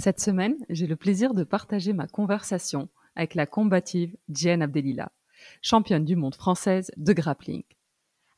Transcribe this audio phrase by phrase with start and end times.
[0.00, 5.10] Cette semaine, j'ai le plaisir de partager ma conversation avec la combative Jen Abdelila,
[5.60, 7.64] championne du monde française de grappling.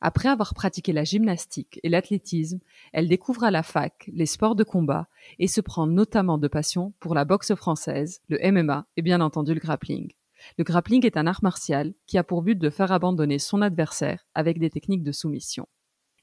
[0.01, 2.61] Après avoir pratiqué la gymnastique et l'athlétisme,
[2.93, 6.93] elle découvre à la fac les sports de combat et se prend notamment de passion
[6.99, 10.11] pour la boxe française, le MMA et bien entendu le grappling.
[10.57, 14.25] Le grappling est un art martial qui a pour but de faire abandonner son adversaire
[14.33, 15.67] avec des techniques de soumission.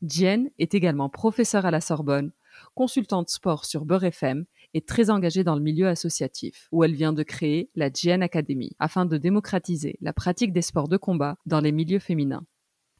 [0.02, 2.32] Jen est également professeure à la Sorbonne,
[2.74, 7.12] consultante sport sur Beurre FM et très engagée dans le milieu associatif, où elle vient
[7.12, 11.60] de créer la Jen Academy afin de démocratiser la pratique des sports de combat dans
[11.60, 12.46] les milieux féminins.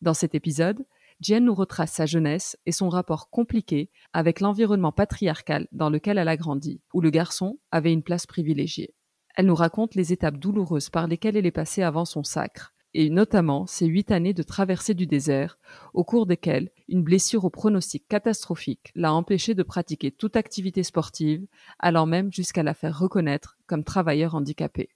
[0.01, 0.85] Dans cet épisode,
[1.21, 6.29] Jen nous retrace sa jeunesse et son rapport compliqué avec l'environnement patriarcal dans lequel elle
[6.29, 8.95] a grandi, où le garçon avait une place privilégiée.
[9.35, 13.11] Elle nous raconte les étapes douloureuses par lesquelles elle est passée avant son sacre, et
[13.11, 15.59] notamment ses huit années de traversée du désert,
[15.95, 21.47] au cours desquelles une blessure au pronostic catastrophique l'a empêchée de pratiquer toute activité sportive,
[21.79, 24.91] allant même jusqu'à la faire reconnaître comme travailleur handicapé.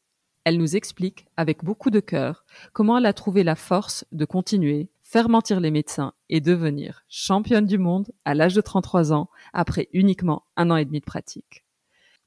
[0.45, 4.91] Elle nous explique, avec beaucoup de cœur, comment elle a trouvé la force de continuer,
[5.03, 9.89] faire mentir les médecins et devenir championne du monde à l'âge de 33 ans après
[9.93, 11.65] uniquement un an et demi de pratique.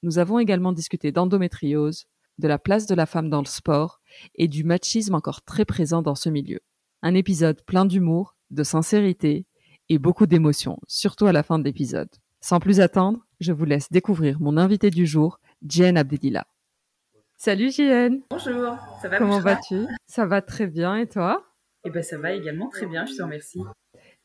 [0.01, 2.05] Nous avons également discuté d'endométriose,
[2.37, 4.01] de la place de la femme dans le sport
[4.35, 6.59] et du machisme encore très présent dans ce milieu.
[7.01, 9.45] Un épisode plein d'humour, de sincérité
[9.89, 12.09] et beaucoup d'émotions, surtout à la fin de l'épisode.
[12.41, 16.45] Sans plus attendre, je vous laisse découvrir mon invité du jour, Jen Abdelila.
[17.37, 19.85] Salut Jen Bonjour, ça va Comment vas-tu?
[20.05, 21.43] Ça va très bien et toi?
[21.83, 23.61] Eh ben ça va également très bien, je te remercie.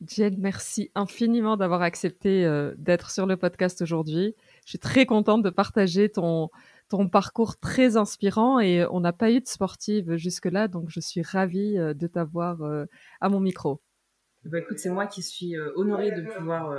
[0.07, 4.35] Jen, merci infiniment d'avoir accepté euh, d'être sur le podcast aujourd'hui.
[4.65, 6.49] Je suis très contente de partager ton,
[6.91, 11.21] ton parcours très inspirant et on n'a pas eu de sportive jusque-là, donc je suis
[11.21, 12.85] ravie euh, de t'avoir euh,
[13.21, 13.81] à mon micro.
[14.43, 16.75] Bah écoute, c'est moi qui suis euh, honorée de pouvoir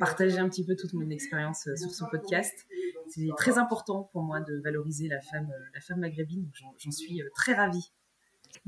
[0.00, 2.66] partager un petit peu toute mon expérience sur ce podcast.
[3.08, 7.54] C'est très important pour moi de valoriser la femme, la femme maghrébine, j'en suis très
[7.54, 7.92] ravie.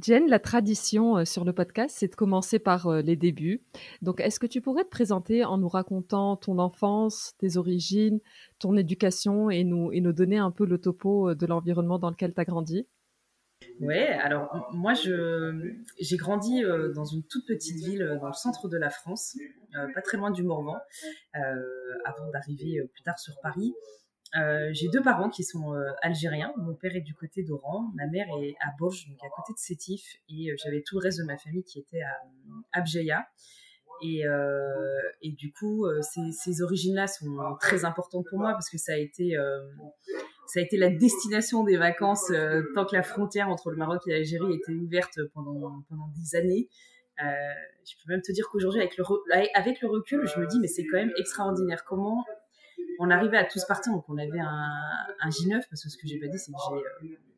[0.01, 3.63] Jen, la tradition euh, sur le podcast, c'est de commencer par euh, les débuts.
[4.01, 8.21] Donc, est-ce que tu pourrais te présenter en nous racontant ton enfance, tes origines,
[8.59, 12.11] ton éducation et nous, et nous donner un peu le topo euh, de l'environnement dans
[12.11, 12.87] lequel tu as grandi?
[13.81, 16.63] Ouais, alors moi j'ai grandi
[16.97, 19.39] dans une toute petite ville dans le centre de la France,
[19.95, 20.79] pas très loin du Morvan,
[21.33, 23.73] avant d'arriver plus tard sur Paris.
[24.41, 26.53] Euh, j'ai deux parents qui sont euh, algériens.
[26.57, 29.59] Mon père est du côté d'Oran, ma mère est à Bourges, donc à côté de
[29.59, 32.17] Sétif, et euh, j'avais tout le reste de ma famille qui était à
[32.73, 33.27] Abjeya.
[34.05, 34.25] Et,
[35.31, 39.37] du coup, ces, origines-là sont très importantes pour moi parce que ça a été,
[40.49, 42.33] ça a été la destination des vacances
[42.75, 45.85] tant que la frontière entre le Maroc et l'Algérie était ouverte pendant,
[46.17, 46.69] des années.
[47.19, 50.97] je peux même te dire qu'aujourd'hui, avec le recul, je me dis, mais c'est quand
[50.97, 51.85] même extraordinaire.
[51.85, 52.25] Comment
[53.03, 54.71] on arrivait à tous partir, donc on avait un,
[55.21, 56.59] un J9, parce que ce que j'ai pas dit, c'est que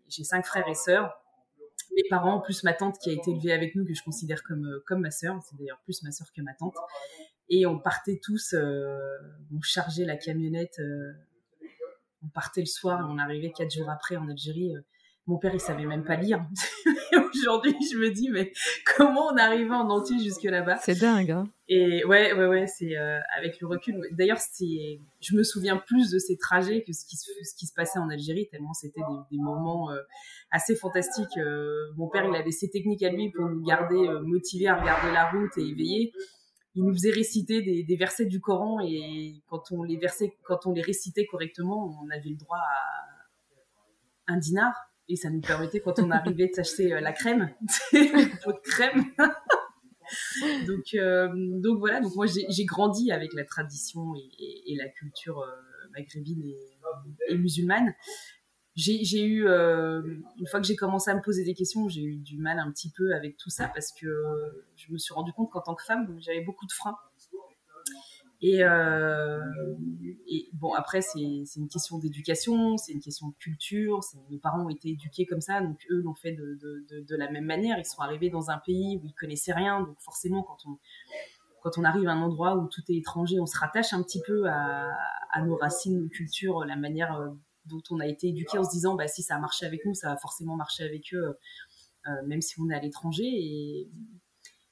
[0.09, 1.11] j'ai, euh, cinq frères et sœurs.
[1.97, 4.67] Mes parents, plus ma tante qui a été élevée avec nous, que je considère comme,
[4.67, 6.75] euh, comme ma sœur, c'est d'ailleurs plus ma sœur que ma tante.
[7.49, 8.99] Et on partait tous, euh,
[9.57, 10.79] on chargeait la camionnette,
[12.23, 14.75] on partait le soir, on arrivait quatre jours après en Algérie.
[15.27, 16.45] Mon père, il savait même pas lire.
[17.45, 18.53] aujourd'hui, je me dis, mais
[18.97, 20.79] comment on arrivait en entier jusque là-bas?
[20.83, 24.01] C'est dingue, hein Et ouais, ouais, ouais, c'est euh, avec le recul.
[24.13, 27.75] D'ailleurs, c'est, je me souviens plus de ces trajets que ce qui, ce qui se
[27.75, 30.01] passait en Algérie, tellement c'était des, moments euh,
[30.51, 31.37] assez fantastiques.
[31.39, 35.13] Euh, mon père, il avait ses techniques à lui pour nous garder motivés à regarder
[35.13, 36.13] la route et éveillés.
[36.75, 40.73] il nous faisait réciter des, versets du Coran et quand on les versait, quand on
[40.73, 44.73] les récitait correctement, on avait le droit à un dinar
[45.09, 47.51] et ça nous permettait quand on arrivait de s'acheter la crème,
[47.93, 49.05] une pot de crème.
[50.67, 55.45] donc, donc voilà, donc moi j'ai grandi avec la tradition et, la culture
[55.93, 56.43] maghrébine
[57.29, 57.95] et musulmane
[58.77, 60.03] j'ai eu, euh,
[60.39, 62.71] une fois que j'ai commencé à me poser des questions, j'ai eu du mal un
[62.73, 64.07] petit peu avec tout ça parce que
[64.77, 66.97] je me suis rendu compte qu'en tant que femme, j'avais beaucoup de freins.
[68.47, 69.41] Et, euh,
[70.27, 74.01] et bon, après, c'est une question d'éducation, c'est une question de culture.
[74.29, 76.59] Mes parents ont été éduqués comme ça, donc eux l'ont fait de,
[76.91, 77.79] de, la même manière.
[77.79, 80.79] Ils sont arrivés dans un pays où ils connaissaient rien, donc forcément, quand on,
[81.63, 84.21] quand on arrive à un endroit où tout est étranger, on se rattache un petit
[84.21, 84.93] peu à,
[85.43, 87.31] nos racines, nos cultures, la manière euh,
[87.65, 89.95] dont on a été éduqué en se disant bah, si ça a marché avec nous,
[89.95, 91.39] ça va forcément marcher avec eux,
[92.09, 93.89] euh, même si on est à l'étranger.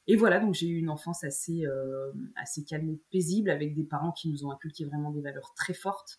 [0.07, 3.85] Et voilà, donc j'ai eu une enfance assez, euh, assez calme et paisible avec des
[3.85, 6.19] parents qui nous ont inculqué vraiment des valeurs très fortes.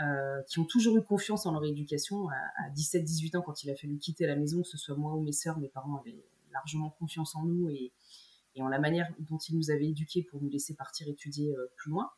[0.00, 2.30] Euh, qui ont toujours eu confiance en leur éducation.
[2.30, 5.20] À, 17-18 ans, quand il a fallu quitter la maison, que ce soit moi ou
[5.20, 6.16] mes sœurs, mes parents avaient
[6.50, 7.92] largement confiance en nous et,
[8.58, 12.10] en la manière dont ils nous avaient éduqués pour nous laisser partir étudier plus loin.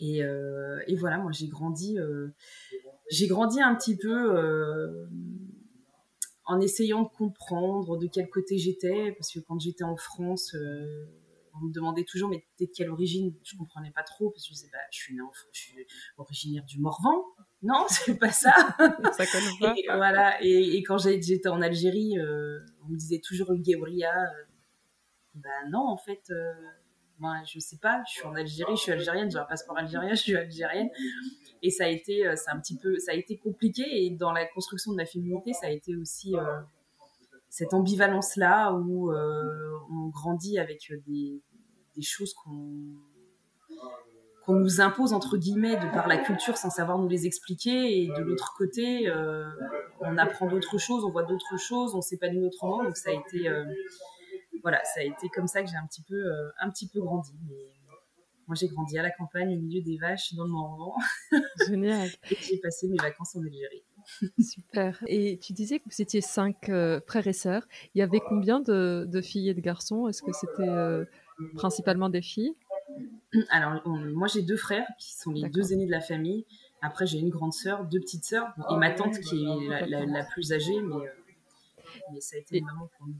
[0.00, 2.28] Et, euh, et, voilà, moi j'ai grandi, euh,
[3.10, 5.06] j'ai grandi un petit peu euh,
[6.46, 10.54] en essayant de comprendre de quel côté j'étais, parce que quand j'étais en France,
[11.54, 13.34] on me demandait toujours mais t'es de quelle origine?
[13.44, 15.18] Je comprenais pas trop parce que je disais bah je suis
[15.52, 15.86] je suis
[16.16, 17.24] originaire du Morvan.
[17.62, 18.52] Non, c'est pas ça.
[19.12, 19.74] ça connaît pas.
[19.76, 20.42] Et, voilà.
[20.42, 22.16] Et, quand j'étais en Algérie,
[22.82, 24.12] on me disait toujours une Guébria.
[25.34, 26.30] ben non, en fait,
[27.24, 30.10] moi, je sais pas, je suis en Algérie, je suis algérienne, j'ai un passeport algérien,
[30.14, 30.90] je suis algérienne.
[31.62, 33.82] Et ça a été, euh, c'est un petit peu, ça a été compliqué.
[34.04, 36.60] Et dans la construction de ma féminité, ça a été aussi euh,
[37.48, 41.40] cette ambivalence-là où euh, on grandit avec des,
[41.96, 42.60] des choses qu'on
[44.44, 48.08] qu'on nous impose entre guillemets de par la culture sans savoir nous les expliquer et
[48.08, 49.10] de l'autre côté
[50.00, 53.48] on apprend d'autres choses on voit d'autres choses on s'épanouit autrement donc ça a été
[54.64, 56.98] voilà, ça a été comme ça que j'ai un petit peu, euh, un petit peu
[57.00, 57.32] grandi.
[57.46, 57.70] Mais
[58.48, 60.94] moi, j'ai grandi à la campagne, au milieu des vaches, dans le Morvan.
[61.68, 62.08] Génial.
[62.30, 63.84] et j'ai passé mes vacances en Algérie.
[64.38, 65.04] Super.
[65.06, 67.68] Et tu disais que vous étiez cinq euh, frères et sœurs.
[67.94, 70.08] Il y avait combien de, filles et de garçons?
[70.08, 71.04] Est-ce que c'était euh,
[71.56, 72.54] principalement des filles?
[73.50, 76.46] Alors, moi, j'ai deux frères qui sont les deux aînés de la famille.
[76.80, 80.52] Après, j'ai une grande sœur, deux petites sœurs et ma tante qui est la, plus
[80.52, 81.10] âgée, mais,
[82.12, 83.14] mais, ça a été maman pour nous.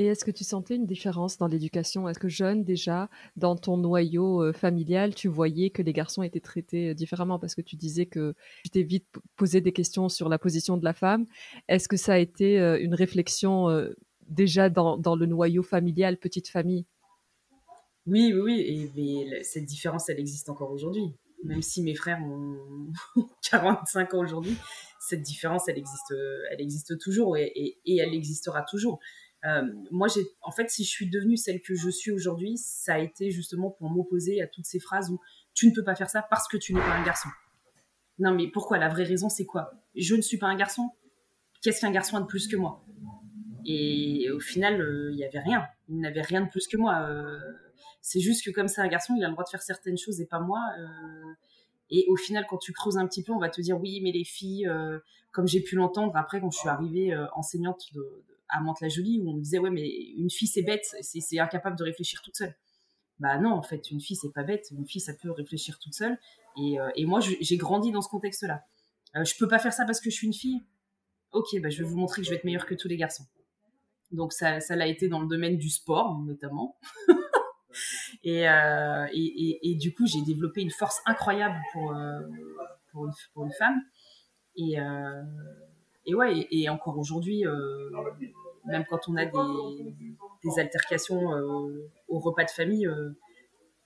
[0.00, 2.08] Et est-ce que tu sentais une différence dans l'éducation?
[2.08, 6.40] Est-ce que jeune déjà, dans ton noyau euh, familial, tu voyais que les garçons étaient
[6.40, 7.38] traités euh, différemment?
[7.38, 9.04] Parce que tu disais que tu t'es vite
[9.36, 11.26] posé des questions sur la position de la femme.
[11.68, 13.66] Est-ce que ça a été euh, une réflexion
[14.26, 16.86] déjà dans, le noyau familial, petite famille?
[18.06, 18.90] Oui, oui, oui.
[18.96, 21.12] Et, cette différence, elle existe encore aujourd'hui.
[21.44, 22.90] Même si mes frères ont
[23.50, 24.56] 45 ans aujourd'hui,
[24.98, 26.14] cette différence, elle existe,
[26.50, 28.98] elle existe toujours et elle existera toujours.
[29.46, 32.94] Euh, moi, j'ai, en fait, si je suis devenue celle que je suis aujourd'hui, ça
[32.94, 35.20] a été justement pour m'opposer à toutes ces phrases où
[35.54, 37.28] tu ne peux pas faire ça parce que tu n'es pas un garçon.
[38.18, 38.78] Non, mais pourquoi?
[38.78, 39.72] La vraie raison, c'est quoi?
[39.94, 40.90] Je ne suis pas un garçon.
[41.62, 42.84] Qu'est-ce qu'un garçon a de plus que moi?
[43.64, 45.66] Et au final, il euh, n'y avait rien.
[45.88, 47.00] Il n'avait rien de plus que moi.
[47.02, 47.38] Euh,
[48.02, 50.20] c'est juste que comme c'est un garçon, il a le droit de faire certaines choses
[50.20, 50.60] et pas moi.
[51.90, 54.12] et au final, quand tu creuses un petit peu, on va te dire oui, mais
[54.12, 54.70] les filles,
[55.32, 59.34] comme j'ai pu l'entendre après quand je suis arrivée enseignante de, à Mantes-la-Jolie où on
[59.34, 62.54] me disait ouais mais une fille c'est bête, c'est incapable de réfléchir toute seule.
[63.18, 65.94] Bah non en fait une fille c'est pas bête, une fille ça peut réfléchir toute
[65.94, 66.18] seule
[66.56, 68.64] et, euh, moi j'ai grandi dans ce contexte-là.
[69.16, 70.62] Euh, je peux pas faire ça parce que je suis une fille.
[71.32, 73.24] Ok bah je vais vous montrer que je vais être meilleure que tous les garçons.
[74.10, 76.78] Donc ça l'a été dans le domaine du sport notamment.
[78.26, 81.94] Euh, et, et, du coup j'ai développé une force incroyable pour
[82.92, 83.80] pour, une, femme
[84.56, 84.76] et
[86.06, 87.44] et ouais, et, encore aujourd'hui,
[88.66, 93.10] même quand on a des, altercations euh, au repas de famille, euh,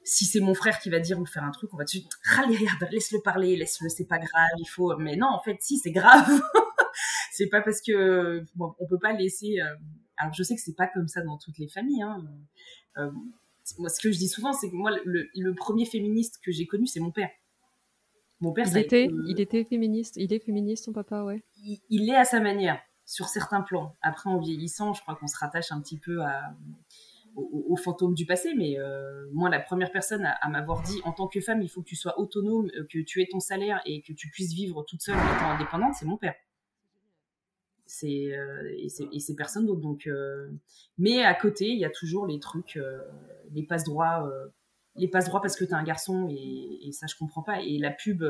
[0.02, 2.02] si c'est mon frère qui va dire ou faire un truc, on va dire
[2.38, 4.96] allez, regarde, laisse-le parler, laisse-le, c'est pas grave, il faut.
[4.98, 6.28] Mais non, en fait, si, c'est grave.
[7.32, 9.58] c'est pas parce que bon, on peut pas laisser.
[10.16, 12.02] alors, je sais que c'est pas comme ça dans toutes les familles.
[12.02, 12.24] Hein.
[13.78, 16.86] moi, ce que je dis souvent, c'est que moi, le premier féministe que j'ai connu,
[16.86, 17.30] c'est mon père.
[18.40, 20.16] Mon père, il était, il était féministe.
[20.16, 21.42] Il est féministe, ton papa, ouais.
[21.88, 23.96] Il, est à sa manière, sur certains plans.
[24.02, 26.54] Après, en vieillissant, je crois qu'on se rattache un petit peu à,
[27.36, 28.54] au, fantôme du passé.
[28.56, 31.82] Mais euh, moi, la première personne à, m'avoir dit, en tant que femme, il faut
[31.82, 34.82] que tu sois autonome, euh, que tu aies ton salaire et que tu puisses vivre
[34.84, 36.34] toute seule en étant indépendante, c'est mon père.
[37.84, 38.32] c'est
[38.78, 38.88] et
[39.20, 39.80] c'est personne d'autre.
[39.80, 40.08] Donc,
[40.98, 42.78] mais à côté, il y a toujours les trucs,
[43.52, 44.30] les passe droits,
[44.96, 47.60] les passe droits parce que tu es un garçon et, ça je comprends pas.
[47.60, 48.24] Et la pub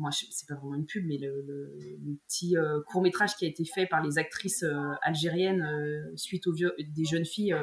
[0.00, 1.46] moi c'est pas vraiment une pub mais le,
[2.26, 4.64] petit court métrage qui a été fait par les actrices
[5.02, 7.54] algériennes suite au vieux des jeunes filles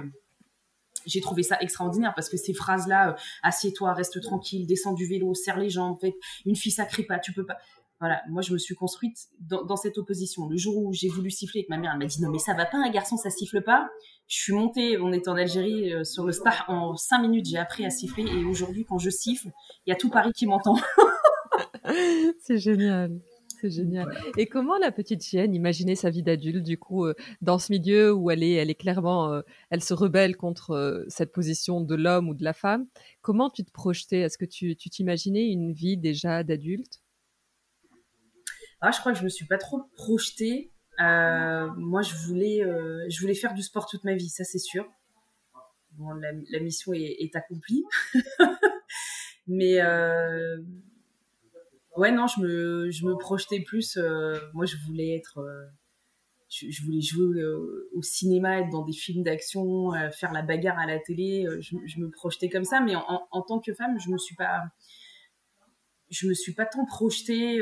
[1.08, 5.34] j'ai trouvé ça extraordinaire parce que ces phrases-là, euh, assieds-toi, reste tranquille, descends du vélo,
[5.34, 6.14] serre les jambes, fait,
[6.46, 7.58] une fille ça crie pas, tu peux pas.
[8.00, 10.48] Voilà, moi je me suis construite dans, cette opposition.
[10.48, 12.54] Le jour où j'ai voulu siffler avec ma mère, elle m'a dit non mais ça
[12.54, 13.90] va pas un garçon, ça siffle pas.
[14.28, 17.58] Je suis montée, on était en Algérie euh, sur le star en cinq minutes, j'ai
[17.58, 19.50] appris à siffler et aujourd'hui quand je siffle,
[19.88, 20.76] il y a tout Paris qui m'entend.
[22.40, 23.20] C'est génial.
[23.60, 24.16] C'est génial.
[24.38, 28.14] Et comment la petite chienne imaginait sa vie d'adulte, du coup, euh, dans ce milieu
[28.14, 29.42] où elle est, elle est clairement, euh,
[29.72, 32.86] elle se rebelle contre euh, cette position de l'homme ou de la femme?
[33.22, 34.20] Comment tu te projetais?
[34.20, 37.02] Est-ce que tu t'imaginais une vie déjà d'adulte?
[38.80, 40.72] Ah, je crois que je me suis pas trop projetée.
[41.00, 42.62] moi, je voulais,
[43.10, 44.86] je voulais faire du sport toute ma vie, ça c'est sûr.
[45.94, 47.84] Bon, la, mission est, est accomplie.
[49.48, 49.80] Mais
[51.98, 53.98] ouais, non, je me, je me projetais plus.
[53.98, 55.40] Euh, moi, je voulais être.
[55.40, 55.66] Euh,
[56.50, 60.86] je, voulais jouer euh, au cinéma, être dans des films d'action, faire la bagarre à
[60.86, 61.46] la télé.
[61.60, 64.64] Je, me projetais comme ça, mais en, en, tant que femme, je me suis pas.
[66.10, 67.60] Je me suis pas tant projetée.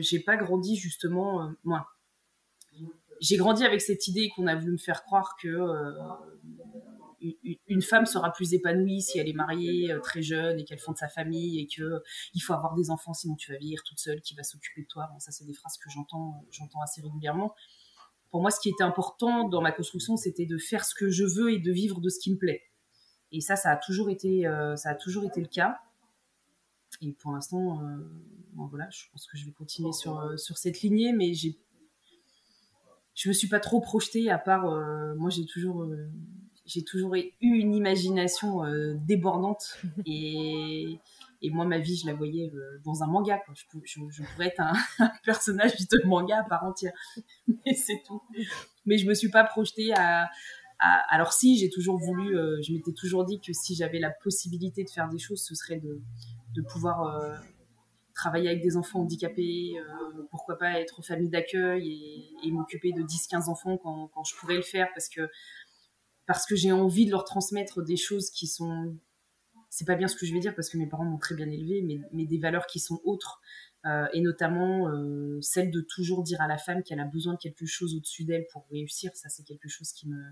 [0.00, 1.50] j'ai pas grandi justement.
[1.64, 1.88] moi,
[3.20, 5.48] j'ai grandi avec cette idée qu'on a voulu me faire croire que
[7.20, 10.96] une femme sera plus épanouie si elle est mariée euh, très jeune et qu'elle fonde
[10.96, 12.00] sa famille et que euh,
[12.34, 14.86] il faut avoir des enfants sinon tu vas vieillir toute seule qui va s'occuper de
[14.86, 15.08] toi.
[15.18, 17.54] ça c'est des phrases que j'entends euh, j'entends assez régulièrement.
[18.30, 21.24] Pour moi ce qui était important dans ma construction c'était de faire ce que je
[21.24, 22.62] veux et de vivre de ce qui me plaît.
[23.32, 24.44] Et ça ça a toujours été
[24.76, 25.78] ça a toujours été le cas.
[27.02, 27.80] Et pour l'instant
[28.54, 31.58] voilà, je pense que je vais continuer sur sur cette lignée mais j'ai
[33.14, 34.64] je me suis pas trop projetée à part
[35.16, 35.86] moi j'ai toujours
[36.68, 40.98] j'ai toujours eu une imagination euh, débordante et,
[41.42, 44.60] et, moi ma vie je la voyais euh, dans un manga Je, je, pourrais être
[44.98, 46.92] un, personnage de manga à part entière.
[47.48, 48.22] Mais c'est tout.
[48.86, 50.28] Mais je me suis pas projetée à,
[50.78, 54.84] alors si j'ai toujours voulu euh, je m'étais toujours dit que si j'avais la possibilité
[54.84, 56.00] de faire des choses ce serait de,
[56.54, 57.42] de pouvoir
[58.14, 59.74] travailler avec des enfants handicapés,
[60.30, 64.56] pourquoi pas être famille d'accueil et, et m'occuper de 10-15 enfants quand, quand, je pourrais
[64.56, 65.22] le faire parce que
[66.28, 68.94] parce que j'ai envie de leur transmettre des choses qui sont
[69.70, 71.50] c'est pas bien ce que je vais dire parce que mes parents m'ont très bien
[71.50, 71.82] élevé
[72.12, 73.40] mais, des valeurs qui sont autres
[73.86, 77.38] euh, et notamment euh, celle de toujours dire à la femme qu'elle a besoin de
[77.38, 80.22] quelque chose au-dessus d'elle pour réussir ça c'est quelque chose qui me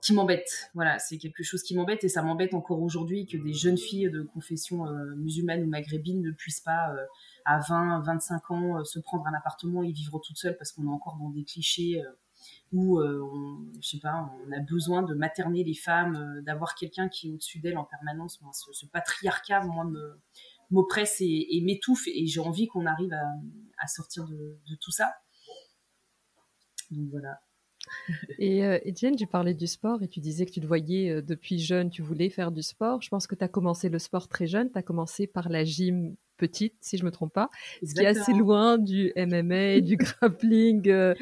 [0.00, 0.70] qui m'embête.
[0.74, 4.10] Voilà c'est quelque chose qui m'embête et ça m'embête encore aujourd'hui que des jeunes filles
[4.10, 6.94] de confession euh, musulmane ou maghrébine ne puissent pas
[7.44, 10.92] à 20 25 ans se prendre un appartement et vivre toute seule parce qu'on est
[10.92, 12.02] encore dans des clichés
[12.72, 16.74] où euh, on, je sais pas, on a besoin de materner les femmes, euh, d'avoir
[16.74, 18.40] quelqu'un qui est au-dessus d'elles en permanence.
[18.72, 20.20] ce, patriarcat, moi, me
[20.70, 25.14] m'oppresse et, m'étouffe et j'ai envie qu'on arrive à, sortir de, tout ça.
[26.90, 27.40] Donc voilà.
[28.38, 31.90] Et euh, tu parlais du sport et tu disais que tu te voyais depuis jeune,
[31.90, 33.02] tu voulais faire du sport.
[33.02, 35.64] Je pense que tu as commencé le sport très jeune, tu as commencé par la
[35.64, 37.50] gym petite, si je me trompe pas,
[37.82, 40.88] ce qui est assez loin du MMA, du grappling.
[40.88, 41.14] Euh,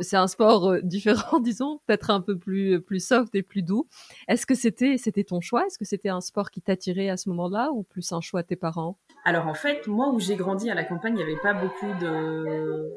[0.00, 3.86] c'est un sport euh, différent, disons, peut-être un peu plus plus soft et plus doux.
[4.28, 5.66] Est-ce que c'était c'était ton choix?
[5.66, 8.48] Est-ce que c'était un sport qui t'attirait à ce moment-là ou plus un choix de
[8.48, 8.98] tes parents?
[9.24, 11.92] Alors en fait, moi où j'ai grandi à la campagne, il n'y avait pas beaucoup
[12.00, 12.92] de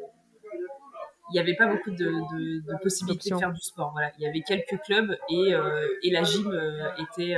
[1.31, 3.91] il n'y avait pas beaucoup de, possibilités de faire du sport.
[3.93, 4.12] Voilà.
[4.19, 6.53] Il y avait quelques clubs et, euh, et la gym
[7.00, 7.35] était,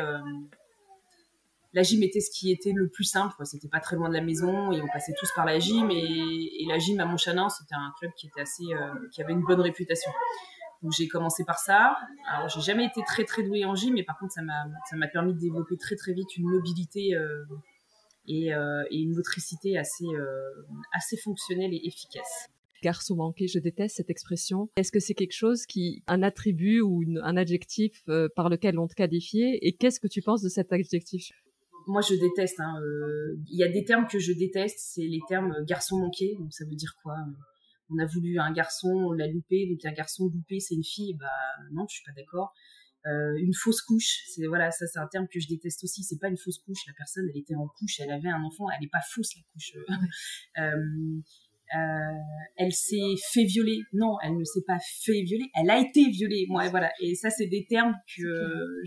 [1.77, 3.35] la gym était ce qui était le plus simple.
[3.45, 5.91] C'était pas très loin de la maison et on passait tous par la gym.
[5.91, 9.43] Et, la gym à Montchanin, c'était un club qui était assez, euh, qui avait une
[9.43, 10.11] bonne réputation.
[10.81, 11.95] Donc j'ai commencé par ça.
[12.27, 14.95] Alors j'ai jamais été très très douée en gym, mais par contre ça m'a ça
[14.95, 17.45] m'a permis de développer très très vite une mobilité euh,
[18.27, 20.07] et, euh, et, une motricité assez
[20.95, 22.49] assez fonctionnelle et efficace.
[22.81, 24.69] Garçon manqué, je déteste cette expression.
[24.77, 28.03] Est-ce que c'est quelque chose qui, un attribut ou un adjectif
[28.35, 29.59] par lequel on te qualifiait?
[29.61, 31.31] Et qu'est-ce que tu penses de cet adjectif?
[31.87, 32.59] Moi je déteste.
[32.59, 36.35] Hein, euh, il y a des termes que je déteste, c'est les termes garçon manqué.
[36.39, 37.15] Donc ça veut dire quoi?
[37.15, 39.67] Euh, On a voulu un garçon, on l'a loupé.
[39.67, 41.15] Donc un garçon loupé, c'est une fille.
[41.15, 41.25] Bah
[41.71, 42.53] non, je suis pas d'accord.
[43.05, 46.03] Euh, une fausse couche, c'est voilà, ça c'est un terme que je déteste aussi.
[46.03, 46.85] C'est pas une fausse couche.
[46.87, 49.43] La personne, elle était en couche, elle avait un enfant, elle n'est pas fausse la
[49.53, 49.73] couche.
[51.75, 51.79] Euh,
[52.55, 53.79] elle s'est fait violer.
[53.93, 55.49] Non, elle ne s'est pas fait violer.
[55.55, 56.45] Elle a été violée.
[56.49, 56.89] Moi, voilà.
[57.01, 58.23] Et ça, c'est des termes que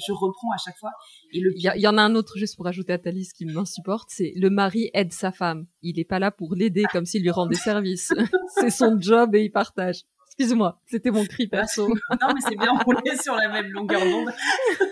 [0.06, 0.92] je reprends à chaque fois.
[1.32, 1.52] Et le...
[1.56, 4.32] il, y en a un autre juste pour ajouter à ta liste qui m'insupporte, c'est
[4.36, 5.66] le mari aide sa femme.
[5.82, 8.12] Il est pas là pour l'aider comme s'il lui rendait service.
[8.60, 10.02] c'est son job et il partage.
[10.28, 11.86] Excuse-moi, c'était mon cri perso.
[11.88, 14.30] non, mais c'est bien, on est sur la même longueur d'onde.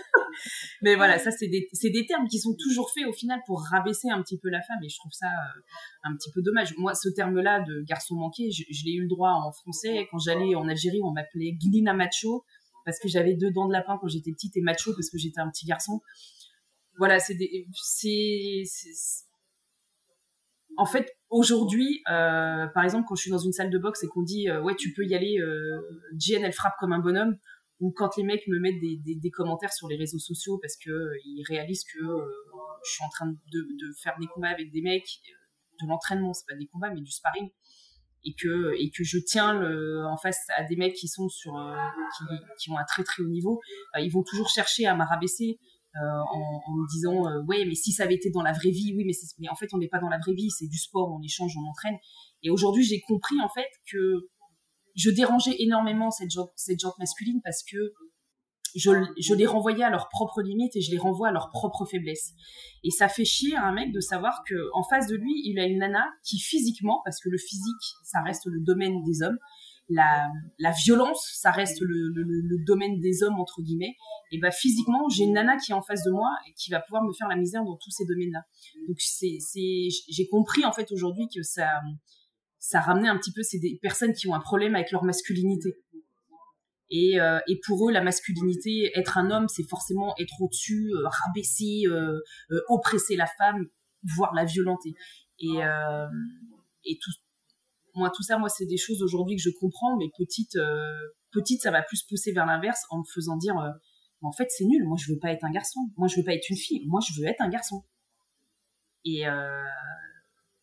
[0.81, 4.09] mais voilà, ça, c'est des, des, termes qui sont toujours faits au final pour rabaisser
[4.09, 5.61] un petit peu la femme et je trouve ça euh,
[6.03, 6.75] un petit peu dommage.
[6.77, 10.07] Moi, ce terme-là de garçon manqué, je, l'ai eu le droit en français.
[10.11, 12.45] Quand j'allais en Algérie, on m'appelait Glina Macho
[12.85, 15.39] parce que j'avais deux dents de lapin quand j'étais petite et macho parce que j'étais
[15.39, 16.01] un petit garçon.
[16.97, 17.37] Voilà, c'est
[17.73, 18.63] c'est,
[20.79, 24.07] en fait, aujourd'hui, euh, par exemple, quand je suis dans une salle de boxe et
[24.07, 25.81] qu'on dit euh, ouais, tu peux y aller, euh,
[26.17, 27.37] Jen, elle frappe comme un bonhomme,
[27.79, 30.89] ou quand les mecs me mettent des, commentaires sur les réseaux sociaux parce que
[31.25, 35.07] ils réalisent que je suis en train de, faire des combats avec des mecs,
[35.81, 37.49] de l'entraînement, c'est pas des combats, mais du sparring,
[38.25, 39.61] et que et que je tiens
[40.05, 41.53] en face à des mecs qui sont sur
[42.17, 42.23] qui,
[42.59, 43.61] qui, ont un très très haut niveau,
[43.97, 45.59] ils vont toujours chercher à m'arabaisser
[45.95, 48.93] euh, en, me disant euh, ouais mais si ça avait été dans la vraie vie
[48.95, 51.09] oui mais, mais en fait on n'est pas dans la vraie vie c'est du sport
[51.11, 51.97] on échange on entraîne.
[52.43, 54.29] Et aujourd'hui j'ai compris en fait que
[54.95, 57.93] je dérangeais énormément cette gente masculine parce que
[58.75, 61.85] je, je, les renvoyais à leurs propres limites et je les renvoie à leurs propres
[61.85, 62.33] faiblesses.
[62.83, 65.59] Et ça fait chier à un mec de savoir que en face de lui, il
[65.59, 69.37] a une nana qui physiquement, parce que le physique, ça reste le domaine des hommes,
[69.89, 70.27] la,
[70.59, 73.95] la violence, ça reste le, le, domaine des hommes entre guillemets.
[74.31, 76.79] Et bah physiquement, j'ai une nana qui est en face de moi et qui va
[76.79, 78.43] pouvoir me faire la misère dans tous ces domaines-là.
[78.87, 79.39] Donc c'est,
[80.09, 81.81] j'ai compris en fait aujourd'hui que ça,
[82.59, 85.77] ça ramenait un petit peu c'est des personnes qui ont un problème avec leur masculinité.
[86.91, 91.07] Et, euh, et pour eux, la masculinité, être un homme, c'est forcément être au-dessus, euh,
[91.07, 92.19] rabaisser, euh,
[92.51, 93.67] euh, oppresser la femme,
[94.15, 94.93] voire la violenter.
[95.39, 95.59] Et,
[96.85, 97.11] et tout,
[97.95, 100.57] moi, tout ça, moi, c'est des choses aujourd'hui que je comprends, mais petite,
[101.31, 103.55] petite, ça va plus pousser vers l'inverse en me faisant dire,
[104.21, 104.83] en fait, c'est nul.
[104.85, 105.79] Moi, je veux pas être un garçon.
[105.95, 106.83] Moi, je veux pas être une fille.
[106.87, 107.85] Moi, je veux être un garçon.
[109.05, 109.23] Et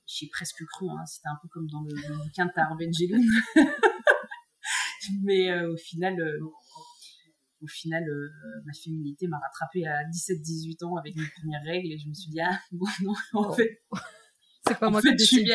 [0.06, 0.88] j'ai presque cru.
[0.90, 1.94] Hein, C'était un peu comme dans le,
[2.25, 2.90] bouquin de Tarven
[5.22, 6.16] mais euh, au final,
[7.62, 8.04] au final,
[8.64, 12.30] ma féminité m'a rattrapée à 17-18 ans avec mes premières règles et je me suis
[12.30, 13.82] dit ah bon non en fait
[14.66, 15.49] c'est pas moi qui décide.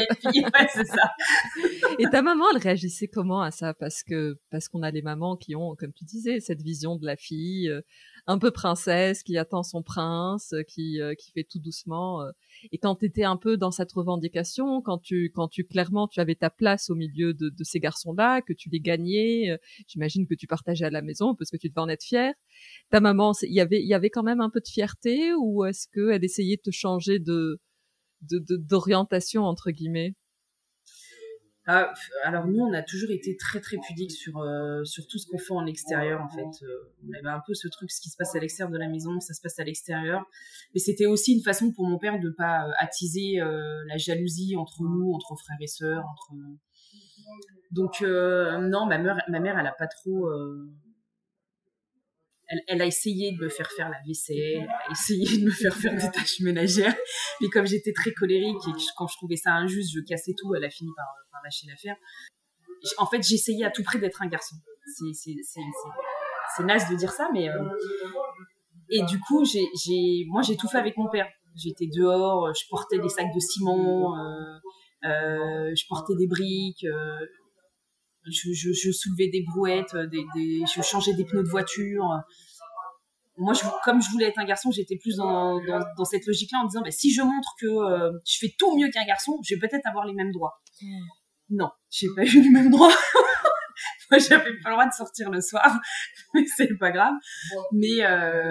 [0.73, 1.11] c'est ça.
[1.99, 3.73] Et ta maman, elle réagissait comment à ça?
[3.73, 7.05] Parce que parce qu'on a des mamans qui ont, comme tu disais, cette vision de
[7.05, 7.81] la fille euh,
[8.27, 12.23] un peu princesse qui attend son prince, euh, qui euh, qui fait tout doucement.
[12.71, 16.19] Et quand tu étais un peu dans cette revendication, quand tu quand tu clairement tu
[16.19, 19.57] avais ta place au milieu de, de ces garçons-là, que tu les gagnais,
[19.87, 22.33] j'imagine que tu partageais à la maison parce que tu devais en être fière.
[22.89, 25.65] Ta maman, il y avait il y avait quand même un peu de fierté ou
[25.65, 27.59] est-ce qu'elle essayait de te changer de
[28.21, 30.13] d'orientation entre guillemets?
[31.73, 31.93] Ah,
[32.25, 35.53] alors nous, on a toujours été très très pudiques sur euh, tout ce qu'on fait
[35.53, 36.65] en extérieur en fait.
[36.65, 38.89] Euh, on avait un peu ce truc, ce qui se passe à l'extérieur de la
[38.89, 40.25] maison, ça se passe à l'extérieur.
[40.73, 44.83] Mais c'était aussi une façon pour mon père de pas euh, attiser la jalousie entre
[44.83, 46.33] nous, entre frères et sœurs, entre.
[47.71, 50.29] Donc non, ma mère, ma mère, elle a pas trop
[52.67, 55.75] elle, a essayé de me faire faire la vaisselle, elle a essayé de me faire
[55.75, 56.95] faire des tâches ménagères.
[57.39, 60.53] Mais comme j'étais très colérique et que quand je trouvais ça injuste, je cassais tout,
[60.55, 61.07] elle a fini par,
[61.43, 61.95] lâcher l'affaire.
[62.97, 64.55] En fait, j'essayais à tout prix d'être un garçon.
[64.97, 67.49] C'est naze de dire ça, mais...
[67.49, 67.69] Euh,
[68.89, 71.27] et du coup, j'ai, moi, j'ai tout fait avec mon père.
[71.55, 74.57] J'étais dehors, je portais des sacs de ciment, euh,
[75.05, 76.85] euh, je portais des briques,
[78.29, 82.05] je, je, je, soulevais des brouettes, euh, des, des, je changeais des pneus de voiture.
[83.37, 86.59] Moi, je, comme je voulais être un garçon, j'étais plus dans, dans, dans, cette logique-là
[86.59, 89.55] en disant, bah, si je montre que euh, je fais tout mieux qu'un garçon, je
[89.55, 90.61] vais peut-être avoir les mêmes droits.
[90.81, 90.99] Hmm.
[91.49, 92.93] Non, j'ai pas eu les mêmes droits.
[94.11, 95.79] Moi, j'avais pas le droit de sortir le soir,
[96.33, 97.13] mais c'est pas grave.
[97.71, 98.43] Mais euh,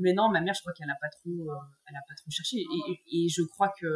[0.00, 1.54] mais non, ma mère, je crois qu'elle a pas trop, euh,
[1.88, 2.58] elle a pas trop cherché.
[2.58, 3.86] Et, et je crois que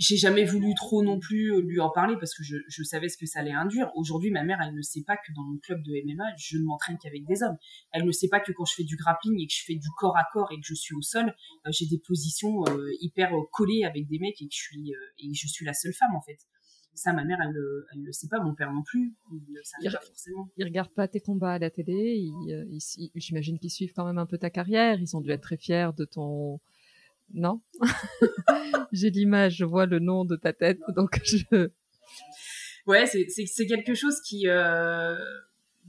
[0.00, 3.10] j'ai jamais voulu trop non plus euh, lui en parler parce que je, je savais
[3.10, 3.90] ce que ça allait induire.
[3.94, 6.64] Aujourd'hui, ma mère, elle ne sait pas que dans mon club de MMA, je ne
[6.64, 7.56] m'entraîne qu'avec des hommes.
[7.92, 9.88] Elle ne sait pas que quand je fais du grappling et que je fais du
[9.98, 11.26] corps à corps et que je suis au sol,
[11.66, 15.34] euh, j'ai des positions euh, hyper collées avec des mecs et que je suis et
[15.34, 16.38] je suis la seule femme en fait.
[16.94, 19.14] Ça, ma mère, elle le, elle le sait pas, mon père non plus.
[19.30, 20.48] Il ne savait pas forcément.
[20.56, 22.26] Ils regardent pas tes combats à la télé.
[23.14, 24.98] J'imagine qu'ils suivent quand même un peu ta carrière.
[24.98, 26.58] Ils ont dû être très fiers de ton
[27.34, 27.60] non?
[28.92, 31.70] J'ai l'image, je vois le nom de ta tête, donc je.
[32.86, 35.16] Ouais, c'est quelque chose qui, euh,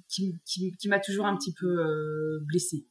[0.08, 2.86] qui, qui, m'a toujours un petit peu euh, blessée.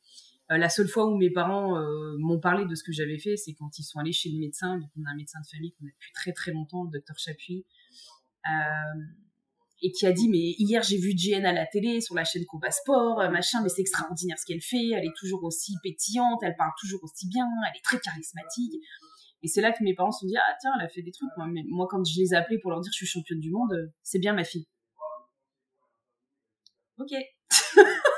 [0.51, 1.81] Euh, la seule fois où mes parents
[2.19, 4.79] m'ont parlé de ce que j'avais fait, c'est quand ils sont allés chez le médecin.
[4.79, 7.19] Donc, on a un médecin de famille qu'on a depuis très très longtemps, le docteur
[7.19, 7.65] Chapuis.
[9.83, 12.45] Et qui a dit mais hier j'ai vu Jen à la télé sur la chaîne
[12.47, 16.57] Combat Sport, machin, mais c'est extraordinaire ce qu'elle fait, elle est toujours aussi pétillante, elle
[16.57, 18.75] parle toujours aussi bien, elle est très charismatique.
[19.43, 21.13] Et c'est là que mes parents se sont dit ah tiens elle a fait des
[21.13, 21.47] trucs moi.
[21.51, 23.93] Mais moi quand je les ai appelés pour leur dire je suis championne du monde,
[24.03, 24.67] c'est bien ma fille.
[26.99, 27.13] Ok.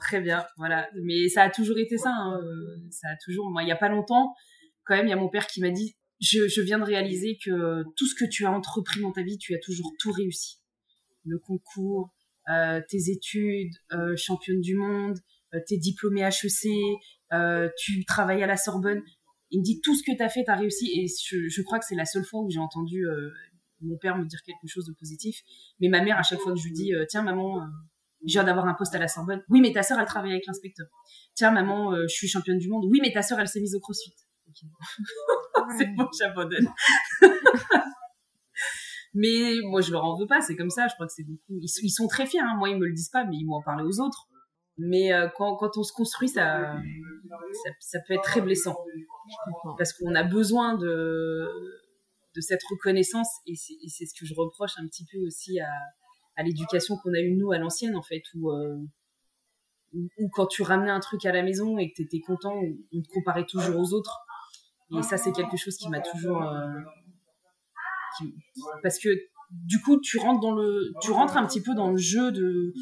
[0.00, 0.88] Très bien, voilà.
[1.02, 2.10] Mais ça a toujours été ça.
[2.10, 2.40] Hein.
[2.90, 3.50] Ça a toujours.
[3.50, 4.34] Moi, il y a pas longtemps,
[4.84, 7.38] quand même, il y a mon père qui m'a dit je, je, viens de réaliser
[7.44, 10.58] que tout ce que tu as entrepris dans ta vie, tu as toujours tout réussi.
[11.24, 12.10] Le concours,
[12.48, 15.18] euh, tes études, euh, championne du monde,
[15.54, 16.70] euh, tes diplômés HEC,
[17.32, 19.02] euh, tu travailles à la Sorbonne.
[19.50, 20.90] Il me dit tout ce que tu as fait, tu as réussi.
[20.98, 23.30] Et je, je crois que c'est la seule fois où j'ai entendu euh,
[23.80, 25.40] mon père me dire quelque chose de positif.
[25.80, 27.60] Mais ma mère, à chaque fois que je lui dis, euh, tiens maman,
[28.26, 29.42] je viens d'avoir un poste à la Sorbonne.
[29.48, 30.86] Oui, mais ta sœur, elle travaille avec l'inspecteur.
[31.34, 32.84] Tiens maman, je suis championne du monde.
[32.90, 34.14] Oui, mais ta sœur, elle s'est mise au crossfit.
[35.78, 36.72] c'est bon, j'abandonne.
[39.14, 40.86] mais moi, je leur en veux pas, c'est comme ça.
[40.88, 41.58] Je crois que c'est beaucoup.
[41.60, 42.40] Ils, sont très fiers.
[42.40, 42.56] Hein.
[42.58, 44.28] Moi, ils me le disent pas, mais ils vont en parler aux autres.
[44.78, 46.76] Mais euh, quand, quand, on se construit, ça,
[47.64, 48.76] ça, ça, peut être très blessant.
[49.78, 51.48] Parce qu'on a besoin de,
[52.34, 53.28] de cette reconnaissance.
[53.46, 55.70] Et c'est ce que je reproche un petit peu aussi à,
[56.36, 58.76] à l'éducation qu'on a eue, nous, à l'ancienne, en fait, où, euh,
[59.94, 63.02] où, quand tu ramenais un truc à la maison et que tu étais content, on
[63.02, 64.25] te comparait toujours aux autres.
[64.92, 66.42] Et ça, c'est quelque chose qui m'a toujours.
[66.42, 66.80] Euh,
[68.82, 69.08] parce que
[69.50, 72.72] du coup, tu rentres dans le, tu rentres un petit peu dans le jeu de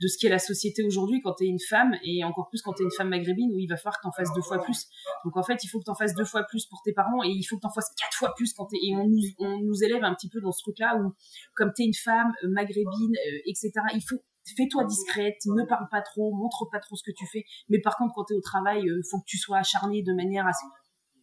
[0.00, 2.72] de ce qu'est la société aujourd'hui quand tu es une femme et encore plus quand
[2.72, 4.58] tu es une femme maghrébine où il va falloir que tu en fasses deux fois
[4.58, 4.88] plus.
[5.24, 7.22] Donc en fait, il faut que tu en fasses deux fois plus pour tes parents
[7.22, 9.84] et il faut que tu en fasses quatre fois plus quand tu et on nous
[9.84, 11.12] élève un petit peu dans ce truc-là où
[11.54, 13.72] comme tu es une femme euh, maghrébine euh, etc.
[13.94, 14.16] Il faut
[14.56, 17.44] fais-toi discrète, ne parle pas trop, montre pas trop ce que tu fais.
[17.68, 20.12] Mais par contre, quand tu es au travail, il faut que tu sois acharné de
[20.14, 20.52] manière à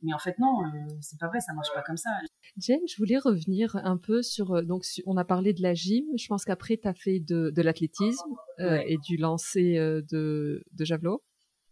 [0.08, 2.10] mais en fait, non, euh, c'est pas vrai, ça marche pas comme ça.
[2.58, 4.54] Jen, je voulais revenir un peu sur.
[4.54, 6.06] Euh, donc, on a parlé de la gym.
[6.18, 8.30] Je pense qu'après, tu as fait de, de l'athlétisme
[8.62, 11.22] euh, et du lancer de, de javelot.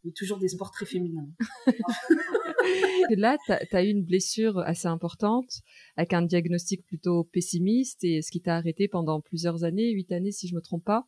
[0.03, 1.29] Oui, toujours des sports très féminins.
[3.17, 5.61] là, tu as, eu une blessure assez importante,
[5.95, 10.31] avec un diagnostic plutôt pessimiste, et ce qui t'a arrêté pendant plusieurs années, huit années
[10.31, 11.07] si je me trompe pas.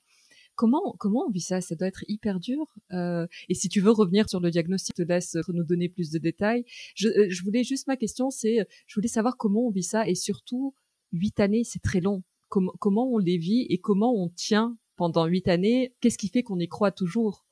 [0.58, 1.62] Comment comment on vit ça?
[1.62, 2.66] Ça doit être hyper dur.
[2.92, 6.12] Euh, et si tu veux revenir sur le diagnostic, je te laisse nous donner plus
[6.12, 6.66] de détails.
[6.96, 10.08] Je, euh, je voulais juste ma question, c'est je voulais savoir comment on vit ça
[10.08, 10.74] et surtout
[11.14, 12.24] huit années, c'est très long.
[12.50, 15.94] Comment on les vit et comment on tient pendant huit années?
[16.02, 17.46] Qu'est-ce qui fait qu'on y croit toujours?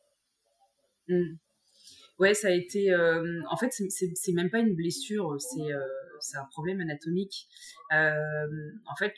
[1.08, 1.36] Mmh.
[2.18, 2.92] Ouais, ça a été.
[2.92, 5.82] Euh, en fait, c'est même pas une blessure, c'est euh,
[6.36, 7.48] un problème anatomique.
[7.94, 9.14] Euh, en fait,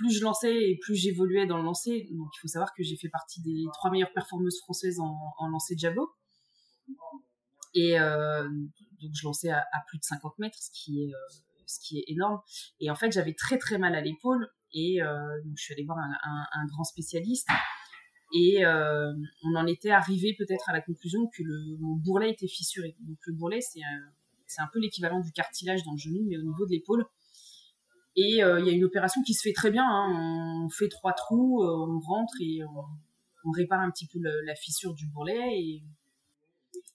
[0.00, 2.08] plus je lançais et plus j'évoluais dans le lancer.
[2.12, 5.48] Donc il faut savoir que j'ai fait partie des trois meilleures performeuses françaises en, en
[5.48, 6.10] lancer de javelot.
[7.74, 11.78] Et euh, donc je lançais à, plus de 50 mètres, ce qui est euh, ce
[11.80, 12.40] qui est énorme.
[12.80, 15.98] Et en fait j'avais très très mal à l'épaule et euh, je suis allée voir
[15.98, 17.48] un, grand spécialiste.
[18.32, 22.96] Et on en était arrivé peut-être à la conclusion que le, mon bourrelet était fissuré.
[23.00, 23.82] Donc le bourrelet, c'est
[24.60, 27.04] un peu l'équivalent du cartilage dans le genou, mais au niveau de l'épaule.
[28.16, 29.84] Et euh, il y a une opération qui se fait très bien.
[29.84, 30.64] Hein.
[30.64, 34.94] On fait trois trous, euh, on rentre et on, répare un petit peu la fissure
[34.94, 35.82] du bourrelet.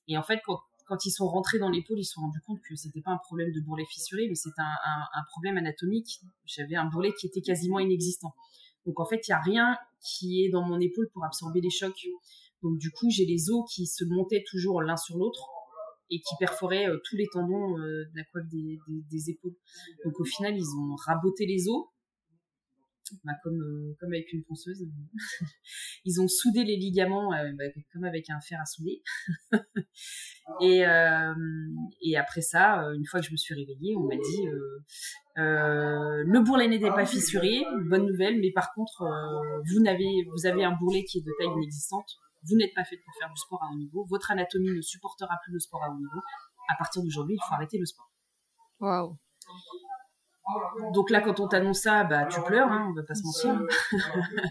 [0.08, 0.40] Et, en fait,
[0.86, 3.18] quand, ils sont rentrés dans l'épaule, ils se sont rendus compte que c'était pas un
[3.18, 6.22] problème de bourrelet fissuré, mais c'était un, un, un, problème anatomique.
[6.46, 8.36] J'avais un bourrelet qui était quasiment inexistant.
[8.86, 11.72] Donc en fait, il y a rien qui est dans mon épaule pour absorber les
[11.72, 12.08] chocs.
[12.62, 15.50] Donc du coup, j'ai les os qui se montaient toujours l'un sur l'autre
[16.10, 19.56] et qui perforait euh, tous les tendons euh, de la coiffe des, des, épaules.
[20.04, 21.86] Donc au final, ils ont raboté les os,
[23.24, 24.86] bah, comme, euh, comme avec une ponceuse.
[26.06, 29.02] ils ont soudé les ligaments bah, comme avec un fer à souder.
[30.62, 30.84] et,
[32.02, 34.48] et après ça, une fois que je me suis réveillée, on m'a dit
[35.38, 39.04] le bourrelet n'était pas fissuré, bonne nouvelle, mais par contre,
[39.66, 42.98] vous, n'avez, vous avez un bourrelet qui est de taille inexistante vous n'êtes pas fait
[42.98, 45.90] pour faire du sport à haut niveau, votre anatomie ne supportera plus le sport à
[45.90, 46.20] haut niveau.
[46.70, 48.12] À partir d'aujourd'hui, il faut arrêter le sport.
[48.80, 49.18] Waouh.
[50.94, 53.66] Donc là, quand on t'annonce ça, bah tu pleures, hein, on va pas se mentir.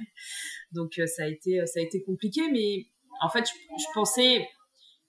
[0.73, 2.87] Donc euh, ça a été ça a été compliqué, mais
[3.21, 4.49] en fait, je, pensais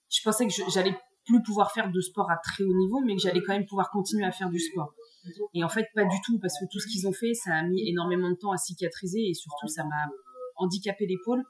[0.09, 0.95] je pensais que j'allais
[1.25, 3.89] plus pouvoir faire de sport à très haut niveau, mais que j'allais quand même pouvoir
[3.89, 4.93] continuer à faire du sport.
[5.55, 7.63] Et en fait, pas du tout, parce que tout ce qu'ils ont fait, ça a
[7.63, 10.05] mis énormément de temps à cicatriser et surtout, ça m'a
[10.57, 11.43] handicapé l'épaule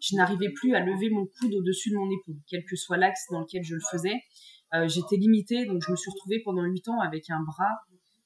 [0.00, 3.26] je n'arrivais plus à lever mon coude au-dessus de mon épaule, quel que soit l'axe
[3.30, 4.14] dans lequel je le faisais.
[4.74, 7.72] Euh, j'étais limitée, donc je me suis retrouvée pendant huit ans avec un bras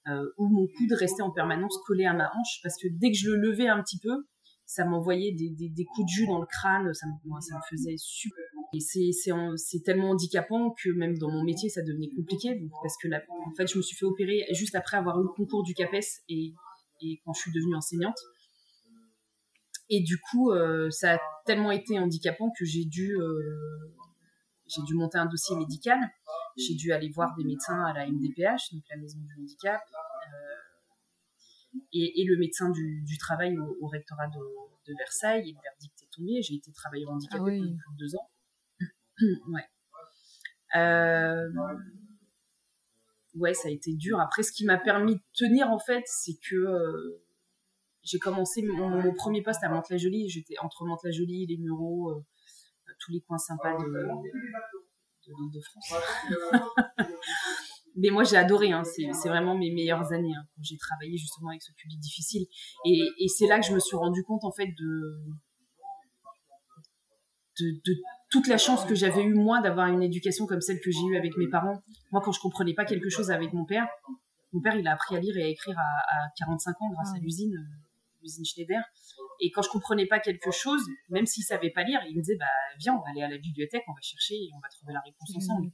[0.08, 3.16] euh, où mon coude restait en permanence collé à ma hanche, parce que dès que
[3.16, 4.26] je le levais un petit peu,
[4.66, 5.48] ça m'envoyait des,
[5.84, 8.44] coups de jus dans le crâne, ça me, faisait super.
[8.72, 13.52] Et c'est tellement handicapant que même dans mon métier, ça devenait compliqué, parce que en
[13.56, 16.54] fait, je me suis fait opérer juste après avoir eu le concours du CAPES, et
[17.04, 18.18] et quand je suis devenue enseignante.
[19.90, 20.52] Et du coup,
[20.90, 23.16] ça a tellement été handicapant que j'ai dû,
[24.66, 25.98] j'ai dû monter un dossier médical.
[26.56, 29.82] J'ai dû aller voir des médecins à la MDPH, donc la maison du handicap,
[31.92, 35.48] et, le médecin du, travail au, rectorat de, Versailles.
[35.48, 36.42] Et le verdict est tombé.
[36.42, 38.30] J'ai été travailleur handicapé ah pendant plus de deux ans.
[39.52, 39.64] ouais.
[40.76, 41.50] Euh,
[43.34, 44.20] ouais, ça a été dur.
[44.20, 47.23] Après, ce qui m'a permis de tenir, en fait, c'est que euh,
[48.04, 50.28] j'ai commencé mon, premier poste à Mantes-la-Jolie.
[50.28, 52.24] J'étais entre Mantes-la-Jolie, les Mureaux, euh,
[53.00, 55.94] tous les coins sympas de, de l'île de France.
[57.96, 58.82] mais moi j'ai adoré, hein.
[58.84, 62.46] c'est vraiment mes meilleures années hein, quand j'ai travaillé justement avec ce public difficile.
[62.84, 65.18] Et, et c'est là que je me suis rendu compte en fait de,
[67.60, 67.94] de, de
[68.30, 71.16] toute la chance que j'avais eu moi d'avoir une éducation comme celle que j'ai eue
[71.16, 71.82] avec mes parents.
[72.10, 73.86] Moi quand je comprenais pas quelque chose avec mon père,
[74.52, 77.14] mon père il a appris à lire et à écrire à, à 45 ans grâce
[77.14, 77.83] à l'usine, euh,
[78.24, 78.82] l'usine Schneider.
[79.40, 82.36] Et quand je comprenais pas quelque chose, même s'il savait pas lire, il me disait
[82.38, 82.46] bah
[82.78, 85.00] viens on va aller à la bibliothèque, on va chercher et on va trouver la
[85.00, 85.36] réponse mmh.
[85.36, 85.70] ensemble.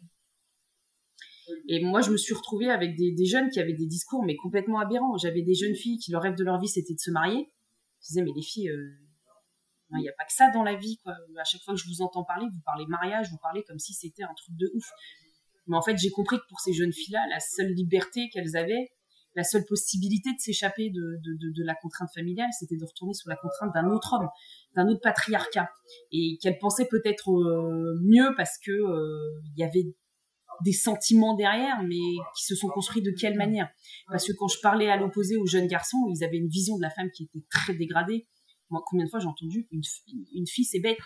[1.68, 4.78] Et moi, je me suis retrouvée avec des, jeunes qui avaient des discours, mais complètement
[4.78, 5.16] aberrants.
[5.16, 7.50] J'avais des jeunes filles qui, le rêve de leur vie, c'était de se marier.
[8.02, 8.90] Je disais, mais les filles, euh,
[9.92, 11.14] il n'y a pas que ça dans la vie, quoi.
[11.38, 13.92] À chaque fois que je vous entends parler, vous parlez mariage, vous parlez comme si
[13.94, 14.88] c'était un truc de ouf.
[15.66, 18.90] Mais en fait, j'ai compris que pour ces jeunes filles-là, la seule liberté qu'elles avaient,
[19.34, 23.72] la seule possibilité de s'échapper de, la contrainte familiale, c'était de retourner sous la contrainte
[23.74, 24.28] d'un autre homme,
[24.76, 25.68] d'un autre patriarcat.
[26.12, 29.94] Et qu'elles pensaient peut-être euh, mieux parce que euh, il y avait
[30.64, 32.00] des sentiments derrière, mais
[32.36, 33.68] qui se sont construits de quelle manière?
[34.08, 36.82] Parce que quand je parlais à l'opposé aux jeunes garçons, ils avaient une vision de
[36.82, 38.26] la femme qui était très dégradée.
[38.68, 39.82] Moi, combien de fois j'ai entendu une,
[40.34, 40.98] une fille, c'est bête,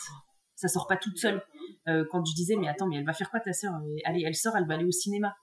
[0.54, 1.42] ça sort pas toute seule.
[1.88, 3.72] Euh, quand je disais, mais attends, mais elle va faire quoi ta sœur?
[4.04, 5.34] Allez, elle sort, elle va aller au cinéma.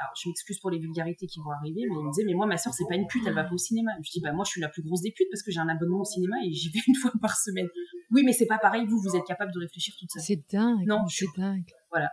[0.00, 2.46] Alors, je m'excuse pour les vulgarités qui vont arriver, mais il me disait, mais moi,
[2.46, 3.92] ma sœur, c'est pas une pute, elle va pas au cinéma.
[4.02, 5.68] Je dis, bah, moi, je suis la plus grosse des putes parce que j'ai un
[5.68, 7.68] abonnement au cinéma et j'y vais une fois par semaine.
[8.10, 10.22] Oui, mais c'est pas pareil, vous, vous êtes capable de réfléchir toute seule.
[10.22, 10.86] C'est dingue.
[10.86, 11.70] Non, c'est dingue.
[11.90, 12.10] Voilà.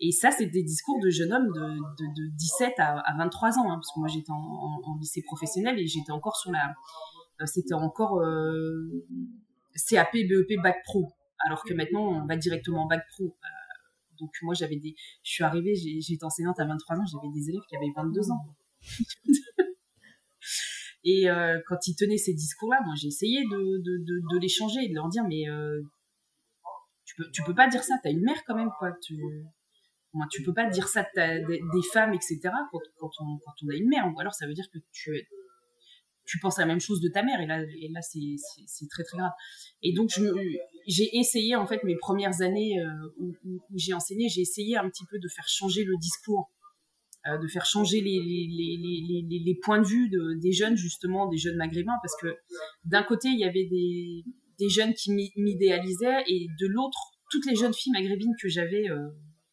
[0.00, 3.70] Et ça, c'est des discours de jeunes hommes de, de, 17 à, à, 23 ans,
[3.70, 6.72] hein, parce que moi j'étais en, lycée professionnel et j'étais encore sur la,
[7.40, 9.04] euh, c'était encore euh,
[9.88, 11.08] CAP, BEP, bac pro,
[11.46, 13.34] alors que maintenant on va directement en bac pro.
[14.18, 17.50] Euh, donc moi j'avais des, je suis arrivée, j'étais enseignante à 23 ans, j'avais des
[17.50, 18.56] élèves qui avaient 22 ans.
[21.04, 21.26] et
[21.66, 25.24] quand ils tenaient ces discours-là, moi j'ai essayé de, les changer et de leur dire
[25.28, 25.44] mais
[27.04, 28.92] tu peux, peux pas dire ça, t'as une mère quand même quoi.
[29.02, 29.16] Tu,
[30.30, 32.40] tu peux pas dire ça des, femmes, etc.
[32.98, 34.10] Quand, on, a une mère.
[34.12, 35.10] Ou alors ça veut dire que tu,
[36.28, 37.40] tu penses la même chose de ta mère.
[37.40, 39.32] Et là, et là c'est très très grave.
[39.82, 40.10] Et donc
[40.86, 43.34] j'ai essayé en fait mes premières années euh, où,
[43.74, 46.50] j'ai enseigné, j'ai essayé un petit peu de faire changer le discours.
[47.26, 50.08] Euh, de faire changer les, les, points de vue
[50.40, 52.28] des jeunes, justement, des jeunes maghrébins, parce que
[52.84, 56.96] d'un côté, il y avait des, jeunes qui m'idéalisaient, et de l'autre,
[57.28, 59.08] toutes les jeunes filles maghrébines que j'avais euh,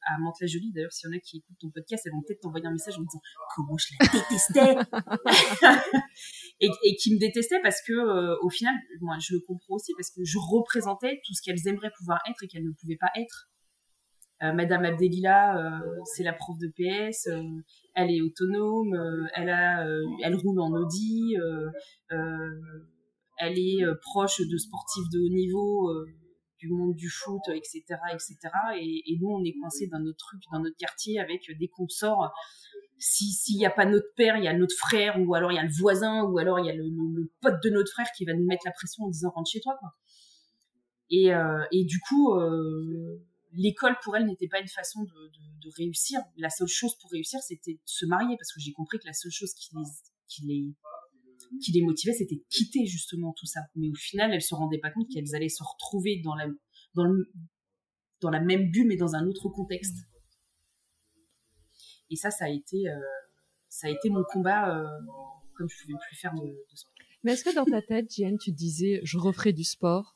[0.06, 0.72] à Mantes-la-Jolie.
[0.72, 2.98] D'ailleurs, s'il y en a qui écoutent ton podcast, elles vont peut-être t'envoyer un message
[2.98, 3.22] en me disant
[3.56, 4.76] comment je la détestais
[6.60, 10.12] et, qui me détestaient parce que, euh, au final, moi, je le comprends aussi parce
[10.12, 13.50] que je représentais tout ce qu'elles aimeraient pouvoir être et qu'elles ne pouvaient pas être.
[14.44, 15.80] Euh, Madame Abdelila, euh,
[16.16, 17.30] c'est la prof de PS,
[17.96, 18.94] elle est autonome,
[19.34, 19.88] elle a,
[20.24, 21.36] elle roule en Audi,
[22.10, 25.90] elle est proche de sportifs de haut niveau
[26.66, 28.38] du monde du foot, etc., etc.
[28.80, 32.34] Et, nous, on est coincé dans notre truc, dans notre quartier, avec des consorts.
[32.98, 35.56] Si s'il n'y a pas notre père, il y a notre frère, ou alors il
[35.56, 36.86] y a le voisin, ou alors il y a le,
[37.42, 39.76] pote de notre frère qui va nous mettre la pression en disant rentre chez toi,
[39.80, 39.94] quoi.
[41.12, 43.22] Et, euh, du coup, euh,
[43.54, 46.20] l'école pour elle n'était pas une façon de, réussir.
[46.38, 49.14] La seule chose pour réussir, c'était de se marier, parce que j'ai compris que la
[49.14, 49.84] seule chose qui les,
[50.28, 50.76] qui les
[51.64, 53.62] qui les motivait, c'était quitter justement tout ça.
[53.76, 56.48] Mais au final, elles se rendaient pas compte qu'elles allaient se retrouver dans la,
[56.94, 57.32] dans, le,
[58.22, 59.98] dans la même bulle, mais dans un autre contexte.
[62.10, 63.00] Et ça, ça a été, euh,
[63.68, 64.88] ça a été mon combat, euh,
[65.56, 66.94] comme je pouvais plus faire de, sport.
[67.24, 70.16] Mais est-ce que dans ta tête, Jeanne, tu disais, je referai du sport,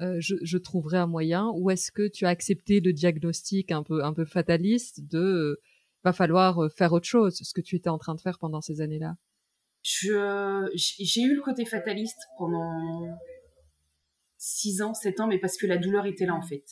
[0.00, 3.84] euh, je, je, trouverai un moyen, ou est-ce que tu as accepté le diagnostic un
[3.84, 5.60] peu, un peu fataliste de,
[6.02, 8.80] va falloir faire autre chose, ce que tu étais en train de faire pendant ces
[8.80, 9.16] années-là?
[9.88, 13.16] Je j'ai eu le côté fataliste pendant
[14.36, 16.64] 6 ans, 7 ans, mais parce que la douleur était là en fait.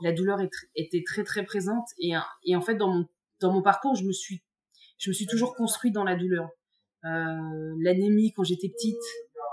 [0.00, 0.40] La douleur
[0.74, 3.06] était très très présente et, et en fait dans mon
[3.40, 4.42] dans mon parcours, je me suis
[4.98, 6.50] je me suis toujours construit dans la douleur.
[7.04, 8.96] Euh, L'anémie quand j'étais petite,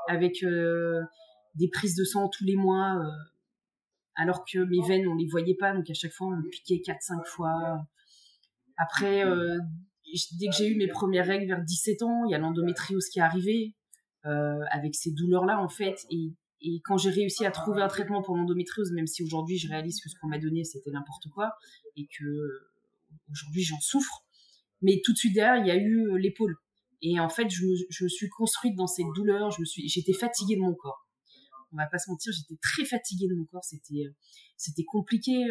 [0.07, 1.03] avec euh,
[1.53, 3.11] des prises de sang tous les mois, euh,
[4.15, 6.81] alors que mes veines on les voyait pas, donc à chaque fois on me piquait
[6.83, 7.79] 4-5 fois.
[8.77, 9.23] Après
[10.39, 13.19] dès que j'ai eu mes premières règles vers 17 ans, il y a l'endométriose qui
[13.19, 13.73] est arrivée.
[14.23, 16.05] avec ces douleurs-là en fait.
[16.09, 19.67] Et, et quand j'ai réussi à trouver un traitement pour l'endométriose, même si aujourd'hui je
[19.69, 21.51] réalise que ce qu'on m'a donné c'était n'importe quoi
[21.95, 22.25] et que
[23.29, 24.25] aujourd'hui j'en souffre,
[24.81, 26.55] mais tout de suite derrière il y a eu l'épaule.
[27.01, 29.51] Et en fait, je me, je me suis construite dans cette douleur.
[29.51, 31.07] Je me suis, j'étais fatiguée de mon corps.
[31.71, 33.63] On va pas se mentir, j'étais très fatiguée de mon corps.
[33.63, 34.05] C'était,
[34.57, 35.45] c'était compliqué.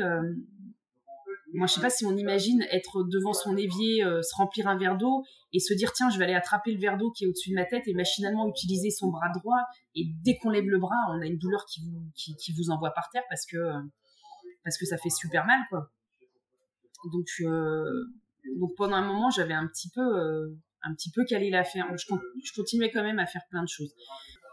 [1.54, 4.76] Moi, je sais pas si on imagine être devant son évier, euh, se remplir un
[4.76, 7.26] verre d'eau et se dire tiens, je vais aller attraper le verre d'eau qui est
[7.28, 9.60] au-dessus de ma tête et machinalement utiliser son bras droit.
[9.94, 12.90] Et dès qu'on lève le bras, on a une douleur qui vous, qui, vous envoie
[12.90, 13.56] par terre parce que,
[14.64, 15.60] parce que ça fait super mal.
[17.12, 17.84] Donc, euh,
[18.58, 21.86] donc pendant un moment, j'avais un petit peu, euh, un petit peu calé l'affaire.
[21.96, 22.04] Je,
[22.44, 23.94] je continuais quand même à faire plein de choses.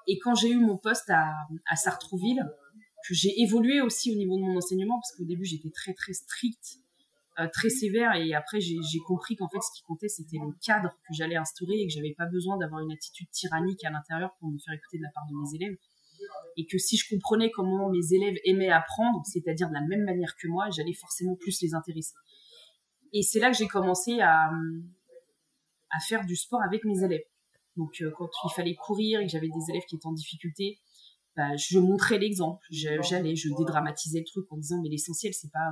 [0.08, 1.34] Et quand j'ai eu mon poste à,
[1.68, 2.46] à Sartrouville,
[3.08, 6.14] que j'ai évolué aussi au niveau de mon enseignement, parce qu'au début j'étais très très
[6.14, 6.81] stricte
[7.42, 10.90] euh, très sévère et après j'ai compris qu'en fait ce qui comptait c'était le cadre
[10.90, 14.50] que j'allais instaurer et que j'avais pas besoin d'avoir une attitude tyrannique à l'intérieur pour
[14.50, 15.78] me faire écouter de la part de mes élèves
[16.58, 20.36] et que si je comprenais comment mes élèves aimaient apprendre, c'est-à-dire de la même manière
[20.40, 22.14] que moi, j'allais forcément plus les intéresser.
[23.14, 24.50] Et c'est là que j'ai commencé à,
[25.92, 27.24] à faire du sport avec mes élèves.
[27.78, 30.80] Donc euh, quand il fallait courir et que j'avais des élèves qui étaient en difficulté,
[31.36, 32.66] bah, je montrais l'exemple.
[32.70, 35.72] J'allais, je dédramatisais le truc en disant mais l'essentiel c'est pas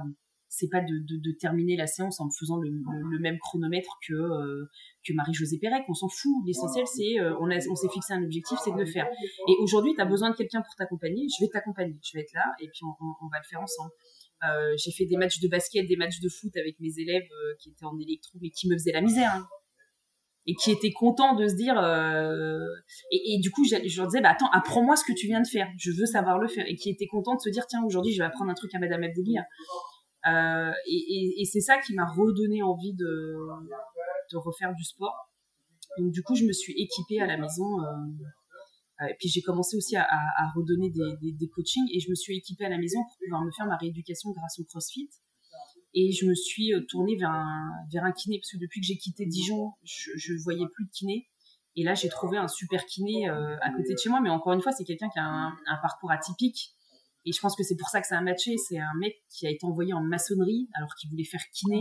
[0.50, 4.00] c'est pas de, de, de, terminer la séance en me faisant le, le, même chronomètre
[4.06, 4.66] que euh,
[5.06, 5.84] que Marie-Josée Pérec.
[5.88, 6.44] On s'en fout.
[6.46, 9.08] L'essentiel, c'est euh, on, a, on s'est fixé un objectif, c'est de le faire.
[9.48, 11.28] Et aujourd'hui, tu as besoin de quelqu'un pour t'accompagner.
[11.30, 11.98] Je vais t'accompagner.
[12.04, 13.92] Je vais être là et puis on, on, va le faire ensemble.
[14.44, 17.56] Euh, j'ai fait des matchs de basket, des matchs de foot avec mes élèves euh,
[17.60, 19.32] qui étaient en électro, mais qui me faisaient la misère.
[19.36, 19.48] Hein.
[20.48, 21.78] Et qui étaient contents de se dire.
[23.12, 25.48] Et, et, du coup, je, leur disais, bah, attends, apprends-moi ce que tu viens de
[25.48, 25.68] faire.
[25.78, 26.66] Je veux savoir le faire.
[26.68, 28.80] Et qui étaient contents de se dire, tiens, aujourd'hui, je vais apprendre un truc à
[28.80, 29.44] Madame Abdelia.
[30.30, 33.36] Euh, et, c'est ça qui m'a redonné envie de,
[34.34, 35.30] refaire du sport.
[35.98, 37.82] Donc du coup, je me suis équipée à la maison.
[37.82, 40.08] Euh, et puis j'ai commencé aussi à,
[40.56, 43.66] redonner des, coachings et je me suis équipée à la maison pour pouvoir me faire
[43.66, 45.10] ma rééducation grâce au CrossFit.
[45.96, 49.26] Et je me suis euh, tournée vers un, kiné parce que depuis que j'ai quitté
[49.26, 51.28] Dijon, je, je voyais plus de kiné.
[51.76, 54.20] Et là, j'ai trouvé un super kiné euh, à côté de chez moi.
[54.22, 56.76] Mais encore une fois, c'est quelqu'un qui a un, parcours atypique.
[57.30, 58.58] Et je pense que c'est pour ça que ça a matché.
[58.58, 61.80] C'est un mec qui a été envoyé en maçonnerie alors qu'il voulait faire kiné.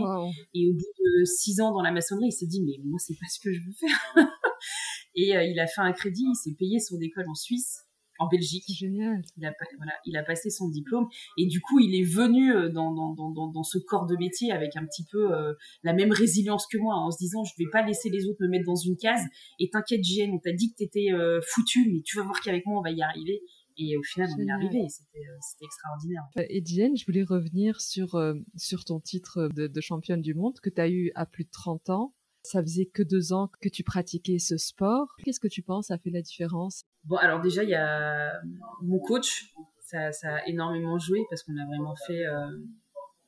[0.53, 3.15] Et au bout de six ans dans la maçonnerie, il s'est dit mais moi c'est
[3.15, 4.15] pas ce que je veux faire.
[5.15, 7.79] et euh, il a fait un crédit, il s'est payé son école en Suisse,
[8.19, 8.65] en Belgique.
[8.67, 9.21] Génial.
[9.37, 11.07] Il a, voilà, il a passé son diplôme
[11.37, 14.51] et du coup il est venu euh, dans, dans, dans, dans ce corps de métier
[14.51, 17.69] avec un petit peu euh, la même résilience que moi en se disant je vais
[17.71, 19.23] pas laisser les autres me mettre dans une case
[19.59, 22.65] et t'inquiète Jen, on t'a dit que t'étais euh, foutu mais tu vas voir qu'avec
[22.65, 23.41] moi on va y arriver.
[23.79, 24.89] Et au final, on est arrivé.
[24.89, 26.23] C'était, euh, extraordinaire.
[26.49, 30.59] Et Diane, je voulais revenir sur, euh, sur ton titre de, de, championne du monde
[30.61, 32.13] que tu as eu à plus de 30 ans.
[32.43, 35.07] Ça faisait que deux ans que tu pratiquais ce sport.
[35.23, 35.91] Qu'est-ce que tu penses?
[35.91, 36.83] A fait la différence?
[37.05, 38.33] Bon, alors déjà, il y a
[38.81, 39.53] mon coach.
[39.79, 42.57] Ça, ça a énormément joué parce qu'on a vraiment fait euh,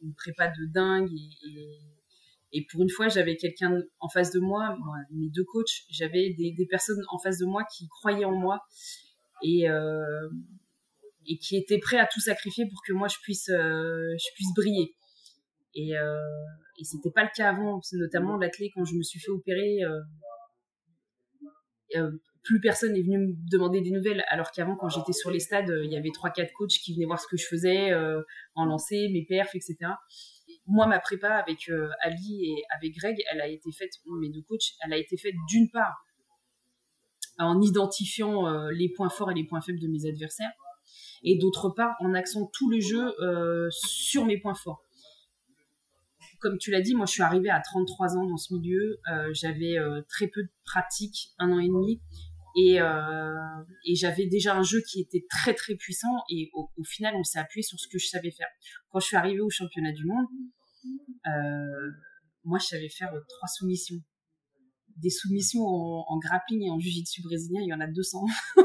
[0.01, 1.79] une prépa de dingue et, et...
[2.53, 6.33] Et pour une fois, j'avais quelqu'un en face de moi, moi, mes deux coachs, j'avais
[6.37, 8.59] des, des, personnes en face de moi qui croyaient en moi
[9.43, 10.29] et euh,
[11.27, 14.53] et qui était prêt à tout sacrifier pour que moi je puisse euh, je puisse
[14.55, 14.95] briller.
[15.75, 16.19] Et euh,
[16.79, 19.79] et c'était pas le cas avant notamment la clé quand je me suis fait opérer
[22.43, 25.71] plus personne n'est venu me demander des nouvelles alors qu'avant quand j'étais sur les stades
[25.83, 27.93] il y avait trois quatre coachs qui venaient voir ce que je faisais
[28.55, 29.75] en lancer mes perfs etc
[30.65, 34.73] moi ma prépa avec Ali et avec Greg elle a été faite mes deux coachs
[34.83, 36.01] elle a été faite d'une part
[37.37, 40.51] en identifiant euh, les points forts et les points faibles de mes adversaires,
[41.23, 44.83] et d'autre part en axant tout le jeu euh, sur mes points forts.
[46.39, 49.29] Comme tu l'as dit, moi je suis arrivée à 33 ans dans ce milieu, euh,
[49.33, 49.75] j'avais
[50.09, 52.01] très peu de pratique, un an et demi,
[52.57, 52.79] et,
[53.95, 57.39] j'avais déjà un jeu qui était très très puissant, et au, au final on s'est
[57.39, 58.47] appuyé sur ce que je savais faire.
[58.89, 60.25] Quand je suis arrivée au championnat du monde,
[62.43, 64.01] moi je savais faire trois soumissions
[65.01, 68.19] des soumissions en, en, grappling et en jiu-jitsu brésilien, il y en a 200.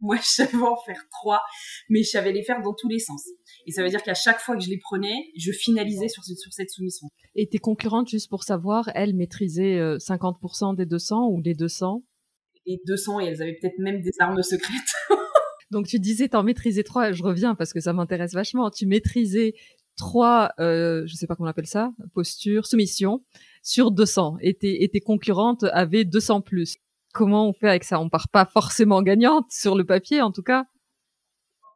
[0.00, 1.42] Moi, je savais en faire trois,
[1.88, 3.24] mais je savais les faire dans tous les sens.
[3.66, 6.52] Et ça veut dire qu'à chaque fois que je les prenais, je finalisais sur, sur
[6.52, 7.08] cette soumission.
[7.34, 12.02] Et tes concurrentes, juste pour savoir, elles maîtrisaient 50% euh, des 200 ou les 200
[12.66, 14.94] Les 200, et elles avaient peut-être même des armes secrètes.
[15.70, 18.70] Donc tu disais t'en maîtrisais trois, je reviens parce que ça m'intéresse vachement.
[18.70, 19.54] Tu maîtrisais
[19.96, 23.24] trois, euh, je sais pas comment on appelle ça, posture, soumission
[23.66, 26.76] sur 200 et tes, et tes concurrentes avaient 200 plus.
[27.12, 27.98] Comment on fait avec ça?
[27.98, 30.66] On part pas forcément gagnante sur le papier en tout cas?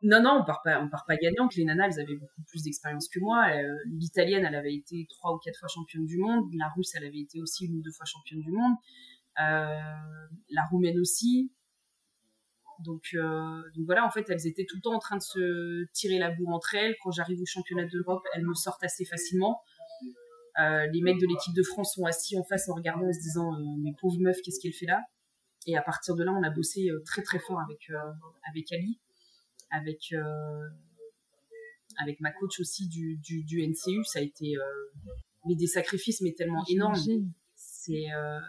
[0.03, 1.57] Non, non, on part pas, on part pas gagnante.
[1.57, 3.49] Les nanas, elles avaient beaucoup plus d'expérience que moi.
[3.51, 6.45] Euh, l'italienne, elle avait été trois ou quatre fois championne du monde.
[6.57, 8.77] La russe, elle avait été aussi une ou deux fois championne du monde.
[9.41, 11.53] Euh, la roumaine aussi.
[12.85, 16.19] Donc, donc voilà, en fait, elles étaient tout le temps en train de se tirer
[16.19, 16.95] la bourre entre elles.
[17.03, 19.61] Quand j'arrive au championnat d'Europe, elles me sortent assez facilement.
[20.93, 23.53] Les mecs de l'équipe de France sont assis en face en regardant en se disant
[23.79, 25.03] mais pauvre meuf qu'est-ce qu'elle fait là?
[25.67, 27.91] Et à partir de là on a bossé très très fort avec
[28.49, 28.99] avec Ali
[29.71, 30.13] avec
[31.99, 34.63] avec ma coach aussi du, du, du NCU, ça a été euh,
[35.47, 36.97] mais des sacrifices mais tellement énormes.
[37.55, 38.41] C'est euh,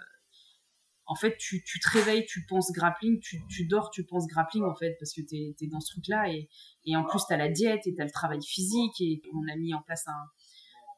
[1.06, 4.64] en fait tu, tu, te réveilles, tu penses grappling, tu, tu, dors, tu penses grappling
[4.64, 6.32] en fait parce que tu es, dans ce truc-là.
[6.32, 6.50] Et,
[6.86, 9.52] et en plus tu as la diète et tu as le travail physique et on
[9.52, 10.30] a mis en place un,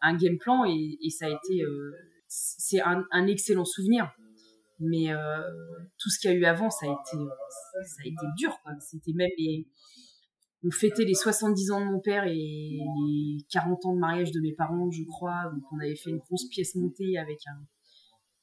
[0.03, 1.91] un game plan et, ça a été euh,
[2.27, 4.11] c'est un, un, excellent souvenir.
[4.79, 5.41] Mais euh,
[5.97, 7.23] tout ce qu'il y a eu avant, ça a été,
[7.85, 8.55] ça a été dur.
[8.79, 9.67] C'était même les,
[10.65, 14.41] on fêtait les 70 ans de mon père et les 40 ans de mariage de
[14.41, 15.51] mes parents, je crois.
[15.53, 17.39] Donc on avait fait une grosse pièce montée avec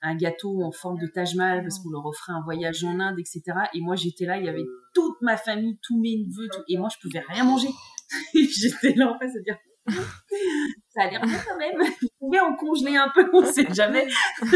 [0.03, 3.19] un, gâteau en forme de Taj Mahal parce qu'on leur offrait un voyage en Inde,
[3.19, 3.43] etc.
[3.75, 6.89] Et moi j'étais là, il y avait toute ma famille, tous mes neveux, et moi
[6.89, 7.69] je pouvais rien manger.
[8.35, 9.59] j'étais là en face à dire
[10.89, 11.81] ça a l'air bien quand même.
[12.01, 14.07] Vous pouvez en congeler un peu, on sait jamais.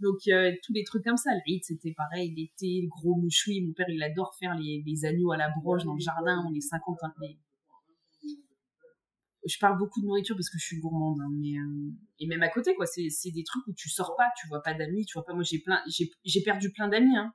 [0.00, 1.30] Donc euh, tous les trucs comme ça.
[1.34, 3.62] Le c'était pareil, l'été, le gros mouchoui.
[3.62, 6.44] Mon père, il adore faire les, les agneaux à la broche dans le jardin.
[6.48, 7.12] On est 50 ans.
[9.44, 12.42] Je parle beaucoup de nourriture parce que je suis gourmande, hein, mais euh, et même
[12.42, 15.14] à côté quoi, c'est des trucs où tu sors pas, tu vois pas d'amis, tu
[15.14, 15.32] vois pas.
[15.32, 17.32] Moi j'ai plein, j'ai j'ai perdu plein d'amis hein,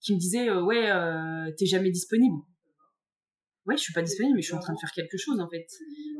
[0.00, 0.90] qui me disaient euh, ouais
[1.56, 2.42] t'es jamais disponible
[3.66, 5.48] ouais, je suis pas disponible, mais je suis en train de faire quelque chose en
[5.48, 5.66] fait.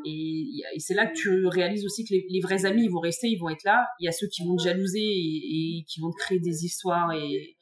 [0.05, 3.39] Et, c'est là que tu réalises aussi que les, vrais amis, ils vont rester, ils
[3.39, 3.87] vont être là.
[4.01, 7.13] Il y a ceux qui vont te jalouser et, qui vont te créer des histoires
[7.13, 7.57] et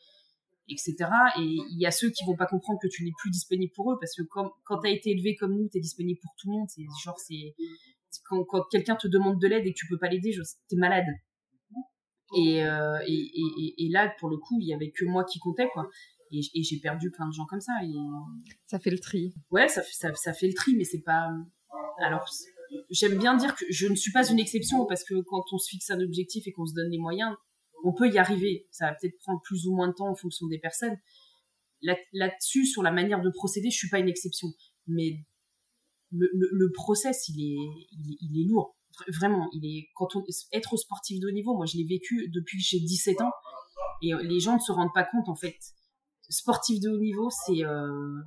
[0.68, 0.95] etc.
[1.39, 3.93] Et il y a ceux qui vont pas comprendre que tu n'es plus disponible pour
[3.93, 6.49] eux parce que quand, tu as été élevé comme nous, tu es disponible pour tout
[6.49, 6.68] le monde.
[6.68, 7.55] C'est genre, c'est
[8.24, 10.33] quand, quelqu'un te demande de l'aide et que tu peux pas l'aider,
[10.68, 11.07] t'es malade.
[12.37, 15.68] Et, euh, et, et, là, pour le coup, il y avait que moi qui comptais,
[15.72, 15.91] quoi
[16.33, 17.72] et, j'ai perdu plein de gens comme ça.
[17.85, 17.93] Et...
[18.66, 19.35] Ça fait le tri.
[19.51, 21.28] Ouais, ça, ça, ça fait le tri, mais c'est pas.
[22.03, 22.24] Alors,
[22.91, 25.68] j'aime bien dire que je ne suis pas une exception parce que quand on se
[25.68, 27.35] fixe un objectif et qu'on se donne les moyens,
[27.85, 28.66] on peut y arriver.
[28.70, 30.97] Ça va peut-être prendre plus ou moins de temps en fonction des personnes.
[31.83, 34.49] Là-dessus, sur la manière de procéder, je suis pas une exception.
[34.87, 35.24] Mais
[36.12, 38.76] le, le, process, il est, il est, lourd.
[39.09, 41.55] Vraiment, il est quand on être sportif de haut niveau.
[41.57, 43.33] Moi, je l'ai vécu depuis que j'ai 17 ans,
[44.03, 45.57] et les gens ne se rendent pas compte en fait
[46.31, 48.22] sportif de haut niveau, c'est euh...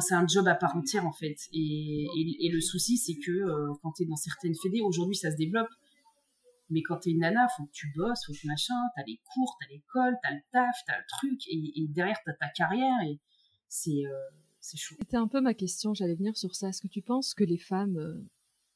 [0.00, 1.36] c'est un job à part entière en fait.
[1.52, 5.36] Et, le souci, c'est que euh, quand tu es dans certaines fédés, aujourd'hui ça se
[5.36, 5.68] développe,
[6.70, 9.20] mais quand tu es une nana, faut que tu bosses, faut que machin, t'as les
[9.32, 13.18] cours, t'as l'école, t'as le taf, t'as le truc, et, derrière t'as ta carrière, et
[13.68, 14.12] c'est euh,
[14.60, 14.96] c'est chaud.
[14.98, 16.68] C'était un peu ma question, j'allais venir sur ça.
[16.68, 18.28] Est-ce que tu penses que les femmes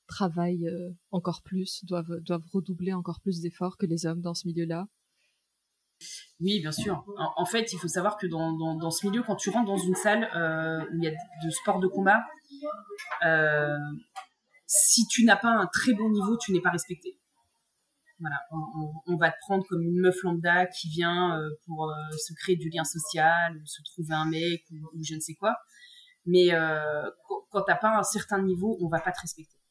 [0.06, 0.70] travaillent
[1.10, 2.22] encore plus, doivent
[2.52, 4.88] redoubler encore plus d'efforts que les hommes dans ce milieu-là?
[6.40, 7.04] Oui, bien sûr.
[7.36, 10.28] En, fait, il faut savoir que dans, ce milieu, quand tu rentres dans une salle
[10.34, 12.22] euh, où il y a de sport de combat,
[13.24, 13.76] euh,
[14.66, 17.18] si tu n'as pas un très bon niveau, tu n'es pas respecté.
[18.18, 18.36] Voilà,
[19.06, 22.70] on, va te prendre comme une meuf lambda qui vient euh, pour se créer du
[22.70, 25.56] lien social, se trouver un mec ou, je ne sais quoi.
[26.24, 26.50] Mais
[27.50, 29.61] quand t'as pas un certain niveau, on va pas te respecter.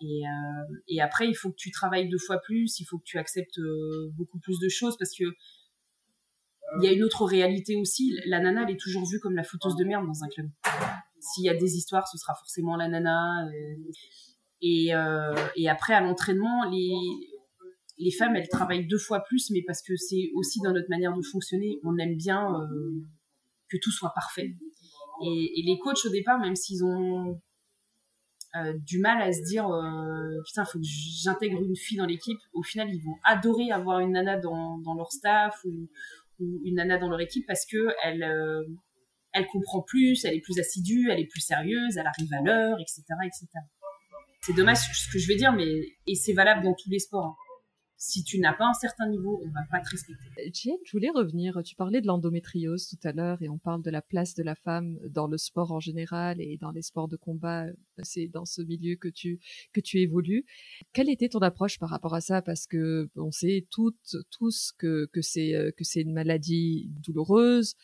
[0.00, 3.04] Et, euh, et, après, il faut que tu travailles deux fois plus, il faut que
[3.04, 5.24] tu acceptes euh, beaucoup plus de choses parce que
[6.80, 8.18] il y a une autre réalité aussi.
[8.26, 10.48] La nana, elle est toujours vue comme la fouteuse de merde dans un club.
[11.20, 13.46] S'il y a des histoires, ce sera forcément la nana.
[13.46, 13.76] Euh,
[14.60, 14.92] et,
[15.68, 16.96] après, à l'entraînement, les,
[17.98, 21.14] les femmes, elles travaillent deux fois plus, mais parce que c'est aussi dans notre manière
[21.14, 21.78] de fonctionner.
[21.84, 22.48] On aime bien
[23.68, 24.56] que tout soit parfait.
[25.22, 27.40] Et, les coachs, au départ, même s'ils ont
[28.56, 32.38] euh, du mal à se dire euh, putain faut que j'intègre une fille dans l'équipe.
[32.52, 35.88] Au final ils vont adorer avoir une nana dans, leur staff ou,
[36.38, 38.62] une nana dans leur équipe parce que elle euh,
[39.32, 42.76] elle comprend plus elle est plus assidue elle est plus sérieuse elle arrive à l'heure
[42.80, 43.46] etc etc
[44.40, 45.66] c'est dommage ce que je vais dire mais
[46.06, 47.43] et c'est valable dans tous les sports hein
[47.96, 50.50] si tu n'as pas un certain niveau, on va pas te respecter.
[50.52, 51.62] Jane, je voulais revenir.
[51.64, 54.54] Tu parlais de l'endométriose tout à l'heure et on parle de la place de la
[54.54, 57.66] femme dans le sport en général et dans les sports de combat.
[58.02, 59.40] C'est dans ce milieu que tu
[59.72, 60.44] que tu évolues.
[60.92, 62.42] Quelle était ton approche par rapport à ça?
[62.42, 67.74] Parce que on sait toutes tous que que c'est euh, que c'est une maladie douloureuse.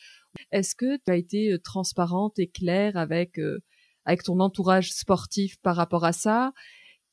[0.51, 3.59] Est-ce que tu as été euh, transparente et claire avec euh,
[4.05, 6.53] avec ton entourage sportif par rapport à ça?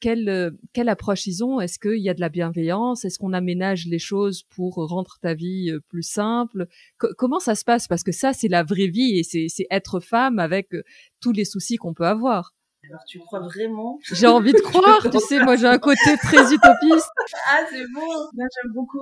[0.00, 1.60] Quelle, euh, quelle approche ils ont?
[1.60, 3.04] Est-ce qu'il y a de la bienveillance?
[3.04, 6.66] Est-ce qu'on aménage les choses pour rendre ta vie euh, plus simple?
[6.96, 7.88] Comment ça se passe?
[7.88, 10.82] Parce que ça, c'est la vraie vie et c'est être femme avec euh,
[11.20, 12.54] tous les soucis qu'on peut avoir.
[12.88, 13.98] Alors tu crois vraiment?
[14.12, 17.10] J'ai envie de croire, tu sais, moi j'ai un côté très utopiste.
[17.46, 19.00] ah c'est bon, j'aime beaucoup.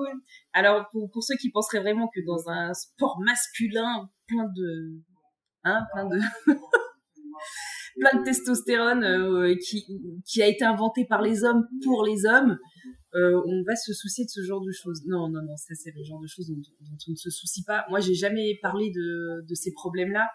[0.54, 5.02] Alors pour, pour ceux qui penseraient vraiment que dans un sport masculin, plein de,
[5.64, 6.18] hein, plein de,
[7.98, 12.58] plein de testostérone euh, qui, a été inventé par les hommes pour les hommes,
[13.14, 15.02] euh, on va se soucier de ce genre de choses.
[15.06, 16.60] Non, non, non, ça c'est le genre de choses dont,
[17.08, 17.86] on ne se soucie pas.
[17.88, 20.28] Moi, j'ai jamais parlé de, ces problèmes-là.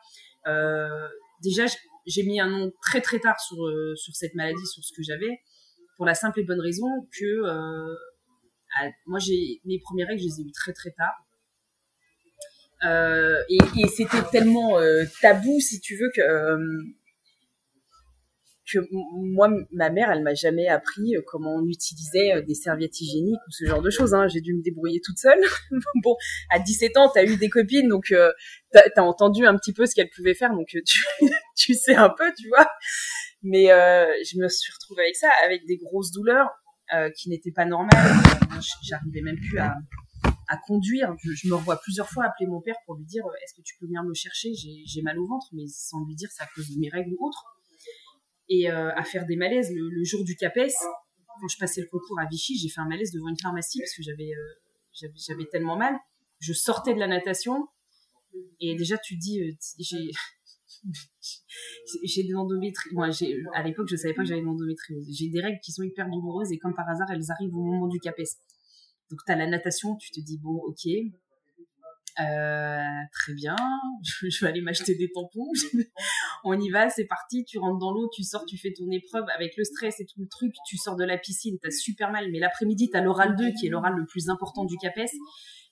[0.47, 1.07] Euh,
[1.43, 1.65] déjà,
[2.07, 5.39] j'ai mis un nom très très tard sur cette maladie, sur ce que j'avais,
[5.97, 6.87] pour la simple et bonne raison
[7.19, 7.41] que
[9.05, 11.13] moi, j'ai mes premières règles, je les ai eues très très tard.
[13.49, 14.79] et c'était tellement
[15.21, 16.21] tabou, si tu veux, que
[18.71, 22.99] que moi, ma mère, elle m'a jamais appris euh, comment on utilisait euh, des serviettes
[22.99, 24.13] hygiéniques ou ce genre de choses.
[24.13, 24.27] Hein.
[24.27, 25.39] J'ai dû me débrouiller toute seule.
[26.03, 26.15] bon,
[26.49, 28.31] à 17 ans, t'as eu des copines, donc euh,
[28.71, 30.99] t'as as entendu un petit peu ce qu'elles pouvaient faire, donc euh, tu,
[31.57, 32.67] tu sais un peu, tu vois.
[33.43, 36.47] Mais je me suis retrouvée avec ça, avec des grosses douleurs
[37.17, 37.89] qui n'étaient pas normales.
[38.83, 39.73] J'arrivais même plus à,
[40.47, 41.15] à conduire.
[41.23, 43.87] Je, me revois plusieurs fois appeler mon père pour lui dire est-ce que tu peux
[43.87, 44.53] venir me chercher?
[44.53, 47.43] J'ai mal au ventre, mais sans lui dire à cause de mes règles ou autre
[48.51, 49.71] et euh, à faire des malaises.
[49.73, 50.73] Le, jour du CAPES,
[51.39, 53.95] quand je passais le concours à Vichy, j'ai fait un malaise devant une pharmacie parce
[53.95, 55.95] que j'avais euh, j'avais tellement mal.
[56.39, 57.65] Je sortais de la natation
[58.59, 60.11] et déjà tu dis euh, j'ai
[62.03, 62.93] j'ai de l'endométriose.
[62.93, 63.09] Moi,
[63.53, 65.07] à l'époque, je savais pas que j'avais de l'endométriose.
[65.09, 67.87] J'ai des règles qui sont hyper douloureuses et comme par hasard, elles arrivent au moment
[67.87, 68.35] du CAPES.
[69.09, 70.87] Donc tu as la natation, tu te dis bon, OK,
[72.19, 72.79] euh,
[73.13, 73.55] très bien,
[74.03, 75.49] je, vais aller m'acheter des tampons.
[76.43, 77.45] On y va, c'est parti.
[77.45, 80.19] Tu rentres dans l'eau, tu sors, tu fais ton épreuve avec le stress et tout
[80.19, 80.53] le truc.
[80.67, 82.29] Tu sors de la piscine, t'as super mal.
[82.31, 85.11] Mais l'après-midi, t'as l'oral 2 qui est l'oral le plus important du CAPES.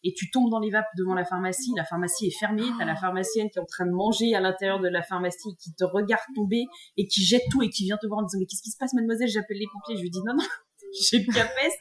[0.05, 1.73] Et tu tombes dans les vapes devant la pharmacie.
[1.75, 2.63] La pharmacie est fermée.
[2.77, 5.73] T'as la pharmacienne qui est en train de manger à l'intérieur de la pharmacie, qui
[5.73, 6.63] te regarde tomber
[6.95, 8.77] et qui jette tout et qui vient te voir en disant mais qu'est-ce qui se
[8.77, 9.27] passe, mademoiselle?
[9.27, 9.97] J'appelle les pompiers.
[9.97, 10.45] Je lui dis non non,
[11.09, 11.73] j'ai le CAPES.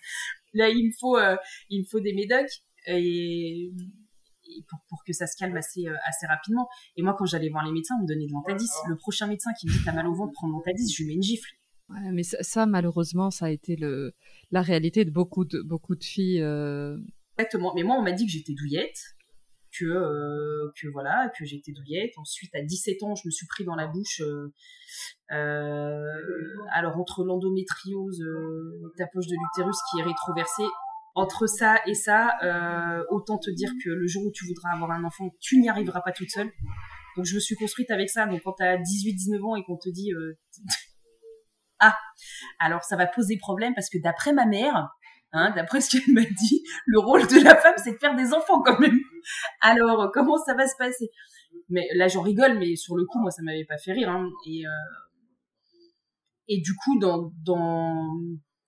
[0.54, 1.36] Là, il me faut, euh,
[1.70, 2.50] il me faut des médocs
[2.86, 3.70] et
[4.68, 6.68] pour, pour que ça se calme assez, euh, assez rapidement.
[6.96, 8.70] Et moi, quand j'allais voir les médecins, on me donnait de l'antadis.
[8.88, 11.08] Le prochain médecin qui me dit t'as mal au ventre, prends de l'antadis, je lui
[11.08, 11.50] mets une gifle.
[11.90, 14.14] Ouais, mais ça, malheureusement, ça a été le,
[14.50, 16.42] la réalité de beaucoup de, beaucoup de filles.
[16.42, 16.98] Euh...
[17.38, 17.72] Exactement.
[17.74, 18.98] Mais moi, on m'a dit que j'étais douillette,
[19.78, 22.12] que, euh, que voilà, que j'étais douillette.
[22.18, 24.20] Ensuite, à 17 ans, je me suis pris dans la bouche.
[25.30, 26.08] Euh,
[26.72, 28.22] alors, entre l'endométriose,
[28.98, 30.68] ta poche de l'utérus qui est rétroversée,
[31.18, 34.92] entre ça et ça, euh, autant te dire que le jour où tu voudras avoir
[34.92, 36.50] un enfant, tu n'y arriveras pas toute seule.
[37.16, 38.26] Donc je me suis construite avec ça.
[38.26, 40.38] Donc quand tu as 18-19 ans et qu'on te dit euh,
[41.80, 41.96] ah,
[42.60, 44.90] alors ça va poser problème parce que d'après ma mère,
[45.32, 48.32] hein, d'après ce qu'elle m'a dit, le rôle de la femme c'est de faire des
[48.32, 48.98] enfants quand même.
[49.60, 51.10] Alors comment ça va se passer?
[51.68, 54.10] Mais là j'en rigole, mais sur le coup moi ça m'avait pas fait rire.
[54.10, 54.30] Hein.
[54.46, 54.70] Et euh,
[56.46, 58.20] et du coup dans dans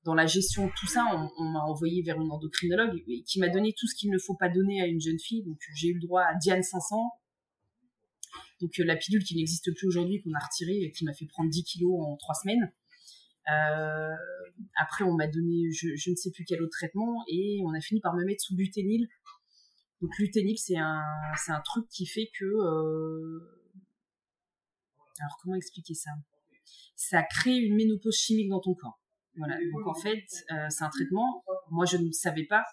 [0.05, 1.05] dans la gestion de tout ça,
[1.39, 4.49] on, m'a envoyé vers une endocrinologue qui m'a donné tout ce qu'il ne faut pas
[4.49, 5.43] donner à une jeune fille.
[5.45, 6.97] Donc j'ai eu le droit à Diane 500,
[8.61, 11.27] donc euh, la pilule qui n'existe plus aujourd'hui, qu'on a retirée et qui m'a fait
[11.27, 12.73] prendre 10 kilos en 3 semaines.
[13.51, 14.17] Euh,
[14.77, 18.01] après, on m'a donné je, ne sais plus quel autre traitement et on a fini
[18.01, 19.09] par me mettre sous luténil.
[20.01, 21.03] Donc luténil, c'est un,
[21.37, 22.45] c'est un truc qui fait que...
[22.45, 23.41] Euh,
[25.19, 26.11] alors comment expliquer ça?
[26.97, 29.00] Ça crée une ménopause chimique dans ton corps.
[29.73, 31.45] Donc en fait, euh, c'est un traitement.
[31.71, 32.65] Moi, je ne savais pas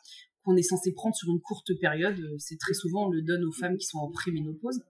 [0.44, 2.20] qu'on est censé prendre sur une courte période.
[2.40, 4.82] C'est très souvent on le donne aux femmes qui sont en préménopause.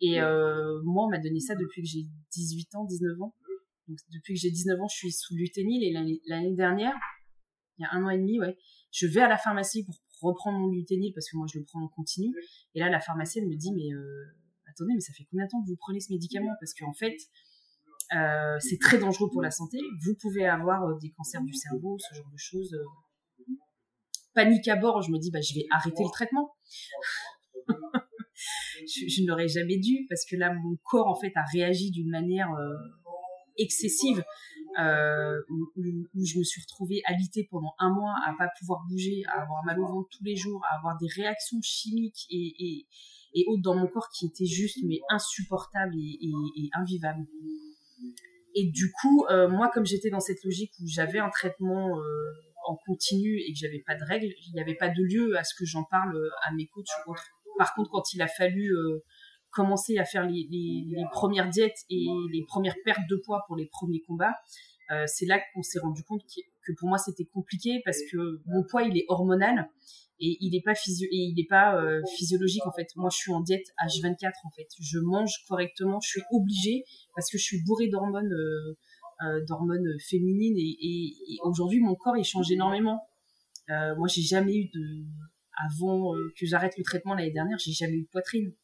[0.00, 3.34] Et euh, moi, on m'a donné ça depuis que j'ai 18 ans, 19 ans.
[3.88, 5.82] Donc depuis que j'ai 19 ans, je suis sous luténil.
[5.82, 5.92] Et
[6.26, 6.94] l'année dernière,
[7.78, 8.56] il y a un an et demi, ouais,
[8.90, 11.82] je vais à la pharmacie pour reprendre mon luténil parce que moi, je le prends
[11.82, 12.34] en continu.
[12.74, 14.24] Et là, la pharmacienne me dit, mais euh,
[14.68, 16.54] attendez, mais ça fait combien de temps que vous prenez ce médicament?
[16.60, 17.16] Parce qu'en fait,
[18.14, 19.78] euh, c'est très dangereux pour la santé.
[20.04, 22.72] Vous pouvez avoir euh, des cancers du cerveau, ce genre de choses.
[22.74, 22.84] Euh.
[24.34, 26.54] Panique à bord, je me dis, bah, je vais arrêter le traitement.
[27.68, 32.10] je, ne l'aurais jamais dû parce que là, mon corps, en fait, a réagi d'une
[32.10, 32.48] manière
[33.58, 34.22] excessive.
[34.78, 39.64] où, je me suis retrouvée alitée pendant un mois à pas pouvoir bouger, à avoir
[39.64, 42.86] mal au ventre tous les jours, à avoir des réactions chimiques et,
[43.34, 47.26] et, autres dans mon corps qui étaient juste mais insupportables et invivables.
[48.54, 52.32] Et du coup, euh, moi, comme j'étais dans cette logique où j'avais un traitement euh,
[52.66, 55.44] en continu et que j'avais pas de règles, il n'y avait pas de lieu à
[55.44, 56.86] ce que j'en parle euh, à mes coachs.
[57.58, 58.72] Par contre, quand il a fallu
[59.50, 60.46] commencer à faire les,
[61.12, 64.36] premières diètes et les premières pertes de poids pour les premiers combats,
[65.06, 66.22] c'est là qu'on s'est rendu compte
[66.64, 69.68] que pour moi c'était compliqué parce que mon poids il est hormonal
[70.20, 72.88] et il n'est pas euh, physiologique en fait.
[72.96, 74.68] Moi, je suis en diète H24 en fait.
[74.80, 78.76] Je mange correctement, je suis obligée parce que je suis bourrée d'hormones euh,
[79.22, 83.00] euh d'hormones féminines et, aujourd'hui mon corps il change énormément.
[83.68, 85.04] Moi, j'ai jamais eu de
[85.66, 88.54] avant que j'arrête le traitement l'année dernière, j'ai jamais eu de poitrine.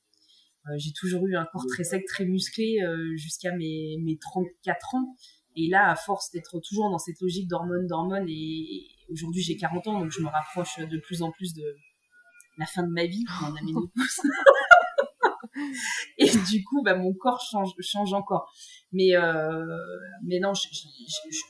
[0.77, 2.79] j'ai toujours eu un corps très sec, très musclé
[3.17, 5.15] jusqu'à mes 34 ans.
[5.57, 9.87] Et là, à force d'être toujours dans cette logique d'hormones, d'hormones, et, aujourd'hui j'ai 40
[9.89, 11.77] ans, donc je me rapproche de plus en plus de
[12.59, 13.91] la fin de ma vie, mon aménopause.
[16.19, 18.53] et du coup, bah, mon corps change, change encore.
[18.93, 19.77] Mais, euh,
[20.25, 20.53] mais non,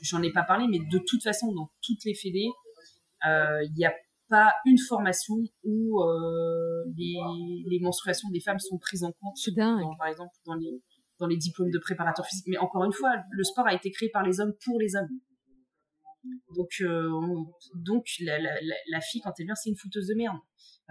[0.01, 2.49] j'en ai pas parlé, mais de toute façon, dans toutes les fédés,
[3.27, 3.93] euh, il n'y a
[4.29, 7.15] pas une formation où euh, les,
[7.67, 9.35] les, menstruations des femmes sont prises en compte.
[9.35, 9.83] C'est dingue.
[9.97, 10.81] par exemple, dans les,
[11.19, 12.45] dans les diplômes de préparateur physique.
[12.47, 15.09] Mais encore une fois, le sport a été créé par les hommes pour les hommes.
[16.55, 17.09] Donc, euh,
[17.75, 18.51] donc la, la,
[18.89, 20.37] la, fille, quand elle vient, c'est une fouteuse de merde.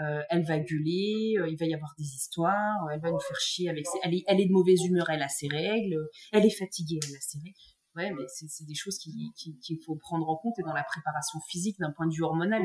[0.00, 3.38] Euh, elle va gueuler, euh, il va y avoir des histoires, elle va nous faire
[3.40, 3.98] chier avec ses...
[4.02, 5.96] Elle est, elle est de mauvaise humeur, elle a ses règles,
[6.32, 7.56] elle est fatiguée, elle a ses règles.
[7.96, 10.82] Ouais, mais c'est des choses qu'il qui, qui faut prendre en compte et dans la
[10.82, 12.62] préparation physique d'un point de vue hormonal.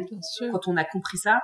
[0.51, 1.39] Quand on a compris ça,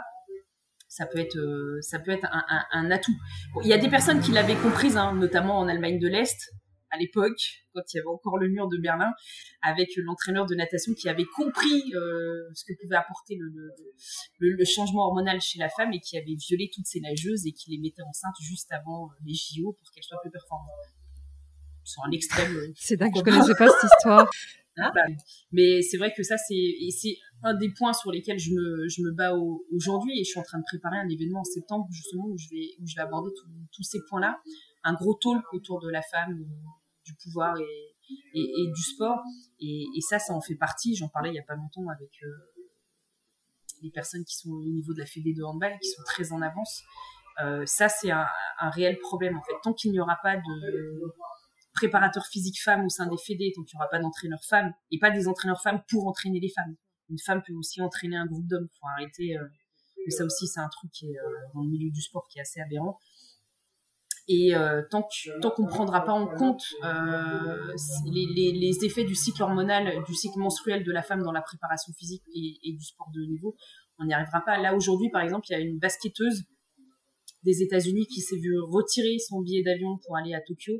[0.95, 1.37] ça peut être,
[1.81, 3.15] ça peut être un, un, un atout.
[3.63, 6.53] il y a des personnes qui l'avaient comprise, hein, notamment en Allemagne de l'Est,
[6.89, 7.37] à l'époque,
[7.73, 9.11] quand il y avait encore le mur de Berlin,
[9.61, 13.73] avec l'entraîneur de natation qui avait compris euh, ce que pouvait apporter le,
[14.39, 17.71] le, changement hormonal chez la femme et qui avait violé toutes ces nageuses et qui
[17.71, 20.69] les mettait enceintes juste avant les JO pour qu'elles soient plus performantes.
[21.83, 22.55] C'est un extrême.
[22.55, 24.29] Euh, c'est dingue, je connaissais pas cette histoire.
[24.77, 25.01] Ah, bah,
[25.51, 29.11] mais c'est vrai que ça, c'est un des points sur lesquels je me, je me
[29.11, 29.33] bats
[29.71, 32.47] aujourd'hui et je suis en train de préparer un événement en septembre justement où je
[32.49, 33.31] vais, où je vais aborder
[33.71, 34.39] tous ces points-là.
[34.83, 36.43] Un gros talk autour de la femme,
[37.05, 37.95] du pouvoir et,
[38.33, 39.21] et, du sport.
[39.59, 40.95] Et, ça, ça en fait partie.
[40.95, 42.27] J'en parlais il y a pas longtemps avec euh,
[43.81, 46.41] les personnes qui sont au niveau de la Fédé de handball, qui sont très en
[46.41, 46.83] avance.
[47.43, 48.27] Euh, ça, c'est un,
[48.71, 49.53] réel problème en fait.
[49.63, 51.01] Tant qu'il n'y aura pas de
[51.75, 54.99] préparateur physique femme au sein des fédés, tant qu'il n'y aura pas d'entraîneur femme et
[54.99, 56.75] pas des entraîneurs femmes pour entraîner les femmes.
[57.09, 58.67] Une femme peut aussi entraîner un groupe d'hommes.
[58.79, 59.37] Faut arrêter.
[59.37, 59.45] Euh,
[60.05, 61.17] mais ça aussi, c'est un truc qui est
[61.53, 62.99] dans le milieu du sport qui est assez aberrant.
[64.27, 67.73] Et euh, tant qu'on qu'on prendra pas en compte euh,
[68.05, 72.23] les, effets du cycle hormonal, du cycle menstruel de la femme dans la préparation physique
[72.33, 73.55] et, et du sport de haut niveau,
[73.99, 74.57] on n'y arrivera pas.
[74.57, 76.43] Là aujourd'hui, par exemple, il y a une basketteuse
[77.43, 80.73] des États-Unis qui s'est vue retirer son billet d'avion pour aller à Tokyo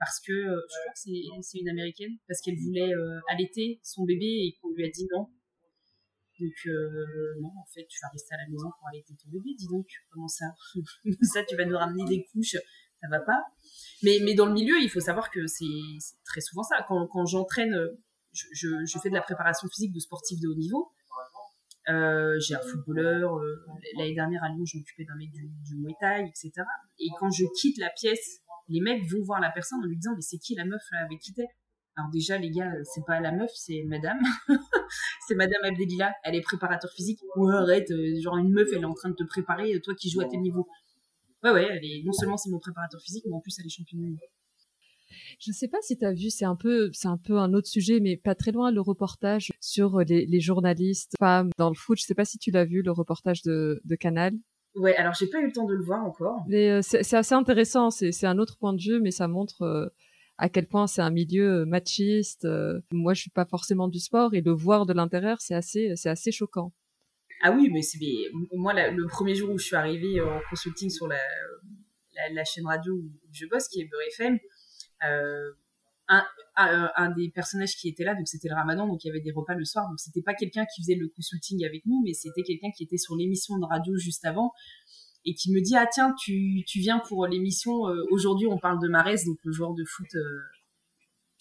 [0.00, 4.04] parce que euh, je crois que c'est une américaine parce qu'elle voulait euh, allaiter son
[4.04, 5.28] bébé et qu'on lui a dit non.
[6.40, 9.50] Donc euh, non, en fait, tu vas rester à la maison pour allaiter ton bébé.
[9.58, 10.46] Dis donc, comment ça?
[11.22, 12.56] Ça, tu vas nous ramener des couches
[13.02, 13.42] ça va pas.
[14.02, 15.64] Mais, mais dans le milieu, il faut savoir que c'est
[16.26, 16.84] très souvent ça.
[16.86, 17.74] Quand, quand j'entraîne,
[18.30, 20.92] je, je, je, fais de la préparation physique de sportifs de haut niveau.
[21.86, 23.40] J'ai un footballeur.
[23.96, 26.52] L'année dernière à Lyon, je m'occupais d'un mec du, du Muay Thai, etc.
[26.98, 28.39] Et quand je quitte la pièce,
[28.70, 31.04] les mecs vont voir la personne en lui disant mais c'est qui la meuf là
[31.04, 31.46] avec qui t'es?
[31.96, 34.20] Alors déjà les gars, c'est pas la meuf, c'est Madame,
[35.28, 36.12] c'est Madame Abdelila.
[36.24, 37.20] Elle est préparateur physique.
[37.36, 40.08] Ouais arrête, euh, genre une meuf, elle est en train de te préparer, toi qui
[40.08, 40.66] joues à tel niveau.
[41.42, 43.70] Ouais, ouais, elle est, non seulement c'est mon préparateur physique, mais en plus elle est
[43.70, 44.16] championne.
[45.40, 47.52] Je ne sais pas si tu as vu, c'est un peu, c'est un peu un
[47.54, 51.98] autre sujet, mais pas très loin, le reportage sur les, journalistes femmes dans le foot.
[51.98, 54.34] Je ne sais pas si tu l'as vu, le reportage de Canal.
[54.76, 56.44] Ouais, alors j'ai pas eu le temps de le voir encore.
[56.46, 57.90] Mais euh, c'est assez intéressant.
[57.90, 59.88] C'est un autre point de vue, mais ça montre euh,
[60.38, 62.46] à quel point c'est un milieu euh, machiste.
[62.92, 66.08] moi, je suis pas forcément du sport et le voir de l'intérieur, c'est assez, c'est
[66.08, 66.72] assez choquant.
[67.42, 67.98] Ah oui, mais c'est
[68.52, 71.18] moi le premier jour où je suis arrivée en consulting sur la,
[72.32, 74.38] la, chaîne radio où je bosse, qui est Beurre FM,
[76.10, 79.20] un, un, des personnages qui était là, donc c'était le Ramadan, donc il y avait
[79.20, 82.12] des repas le soir, donc c'était pas quelqu'un qui faisait le consulting avec nous, mais
[82.12, 84.52] c'était quelqu'un qui était sur l'émission de radio juste avant
[85.24, 88.80] et qui me dit ah tiens tu, tu viens pour l'émission euh, aujourd'hui on parle
[88.80, 90.38] de Marès donc le joueur de foot euh,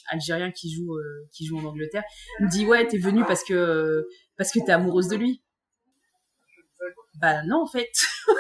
[0.08, 2.04] algérien qui joue euh, qui joue en Angleterre.
[2.40, 4.06] Il me dit ouais t'es venu parce que
[4.38, 5.42] parce que t'es amoureuse de lui.
[7.22, 7.92] Bah non en fait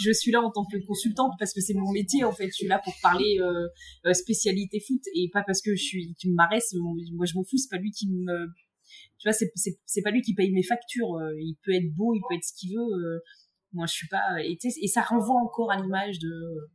[0.00, 2.46] je suis là en tant que consultante parce que c'est mon métier en fait.
[2.46, 3.68] Je suis là pour parler euh,
[4.06, 6.74] euh spécialité foot et pas parce que je suis qui me maresse
[7.12, 7.56] moi je m'en fous.
[7.56, 8.48] C'est pas lui qui me
[9.18, 11.14] tu vois c'est pas lui qui paye mes factures.
[11.14, 13.22] Euh, il peut être beau il peut être ce qu'il veut.
[13.72, 16.70] Moi je suis pas et, ça renvoie encore à l'image de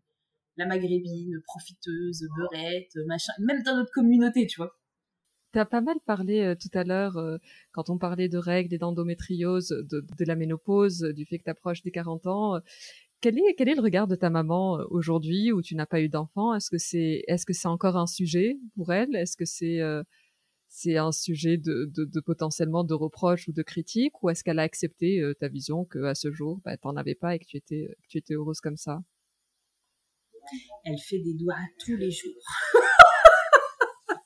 [0.57, 4.76] la maghrébine profiteuse beurette machin même dans notre communauté tu vois.
[5.51, 7.17] Tu as pas mal parlé tout à l'heure,
[7.72, 11.49] quand on parlait de règles et d'endométriose, de, de, la ménopause, du fait que tu
[11.49, 12.61] approches des 40 ans.
[13.22, 16.01] Quel est, quel est le regard de ta maman euh, aujourd'hui où tu n'as pas
[16.01, 16.53] eu d'enfant?
[16.53, 19.15] Est-ce que c'est est-ce que c'est encore un sujet pour elle?
[19.15, 19.80] Est-ce que c'est
[20.70, 24.59] c'est un sujet de, de, de, potentiellement de reproche ou de critique ou est-ce qu'elle
[24.59, 27.57] a accepté ta vision que à ce jour bah, t'en avais pas et que tu
[27.57, 28.99] étais que tu étais heureuse comme ça?
[30.86, 31.55] Elle fait des doigts
[31.86, 32.43] tous les jours.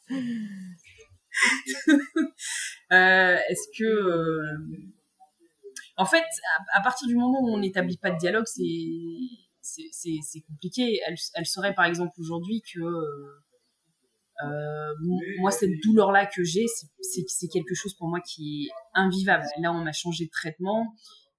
[2.91, 4.57] Euh, est-ce que euh,
[5.97, 6.25] en fait,
[6.73, 10.99] à, partir du moment où on n'établit pas de dialogue, c'est compliqué.
[11.35, 12.79] Elle, saurait par exemple aujourd'hui que
[14.43, 14.93] euh,
[15.39, 16.65] moi, cette douleur-là que j'ai,
[16.99, 19.45] c'est quelque chose pour moi qui est invivable.
[19.59, 20.93] Là, on a changé de traitement.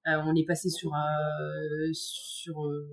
[0.07, 2.87] Euh, on est passé sur, euh, sur euh,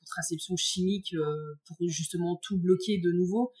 [0.00, 3.52] contraception chimique euh, pour justement tout bloquer de nouveau.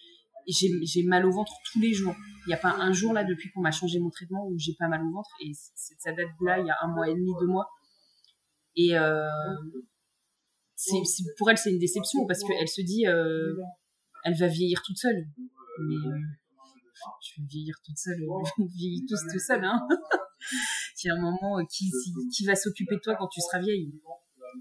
[0.46, 2.14] J'ai mal au ventre tous les jours.
[2.46, 4.74] Il n'y a pas un jour là depuis qu'on m'a changé mon traitement où j'ai
[4.78, 5.30] pas mal au ventre.
[5.40, 7.68] Et ça date là il y a un mois et demi, deux mois.
[8.76, 9.28] Et euh,
[11.38, 13.54] pour elle, c'est une déception parce qu'elle se dit, euh,
[14.24, 15.26] elle va vieillir toute seule
[15.80, 16.20] mais euh,
[17.20, 18.20] je vais vieillir toute seule,
[18.58, 19.86] on vieillit tous tout seul, hein.
[21.02, 21.90] Il y a un moment, qui,
[22.46, 23.92] va s'occuper de toi quand tu seras vieille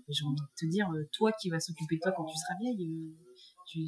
[0.10, 3.16] J'ai envie de te dire, toi qui vas s'occuper de toi quand tu seras vieille.
[3.66, 3.80] Tu,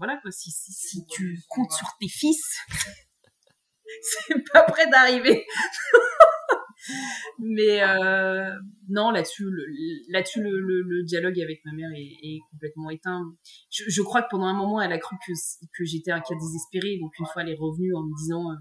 [0.00, 2.56] voilà quoi, si, si, si tu comptes sur tes fils,
[4.02, 5.44] c'est pas près d'arriver.
[7.38, 8.50] Mais euh,
[8.88, 9.66] non, là-dessus, le,
[10.08, 13.22] là-dessus, le, le, dialogue avec ma mère est, est complètement éteint.
[13.70, 15.32] Je, je, crois que pendant un moment, elle a cru que,
[15.76, 16.98] que j'étais un cas désespéré.
[16.98, 18.56] Donc une fois, elle est revenue en me disant,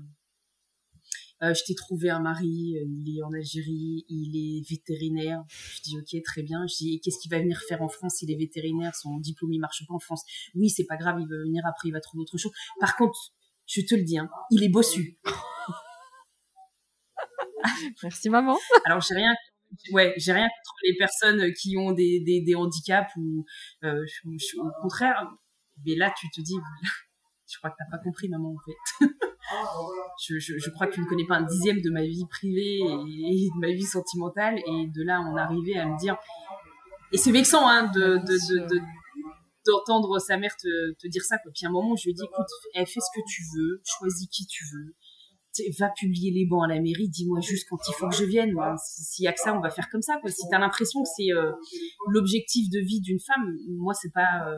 [1.42, 5.44] euh, je t'ai trouvé un mari, euh, il est en Algérie, il est vétérinaire.
[5.50, 6.66] Je dis ok, très bien.
[6.68, 9.60] Je dis qu'est-ce qu'il va venir faire en France Il est vétérinaire, son diplôme il
[9.60, 10.24] marche pas en France.
[10.56, 12.52] Oui, c'est pas grave, il va venir après, il va trouver autre chose.
[12.80, 13.18] Par contre,
[13.66, 15.18] je te le dis, hein, il est bossu.
[18.04, 18.58] Merci maman.
[18.86, 19.34] Alors j'ai rien,
[19.92, 23.46] ouais, j'ai rien contre les personnes qui ont des, des, des handicaps ou
[23.84, 25.30] euh, au contraire.
[25.86, 26.56] Mais là, tu te dis,
[27.50, 29.08] je crois que t'as pas compris maman en fait.
[30.28, 32.78] je, je, je, crois que tu ne connais pas un dixième de ma vie privée
[32.78, 36.18] et, de ma vie sentimentale et de là on arrivait à me dire
[37.12, 38.82] et c'est vexant hein, de, de, de,
[39.66, 41.52] d'entendre sa mère te, te, dire ça quoi.
[41.54, 44.28] Puis à un moment je lui ai dit écoute, fait ce que tu veux, choisis
[44.30, 44.94] qui tu veux
[45.80, 48.54] va publier les bans à la mairie, dis-moi juste quand il faut que je vienne.
[48.78, 50.18] S'il y a que ça, on va faire comme ça.
[50.22, 50.30] Quoi.
[50.30, 51.52] Si t'as l'impression que c'est euh,
[52.08, 54.56] l'objectif de vie d'une femme, moi c'est pas euh,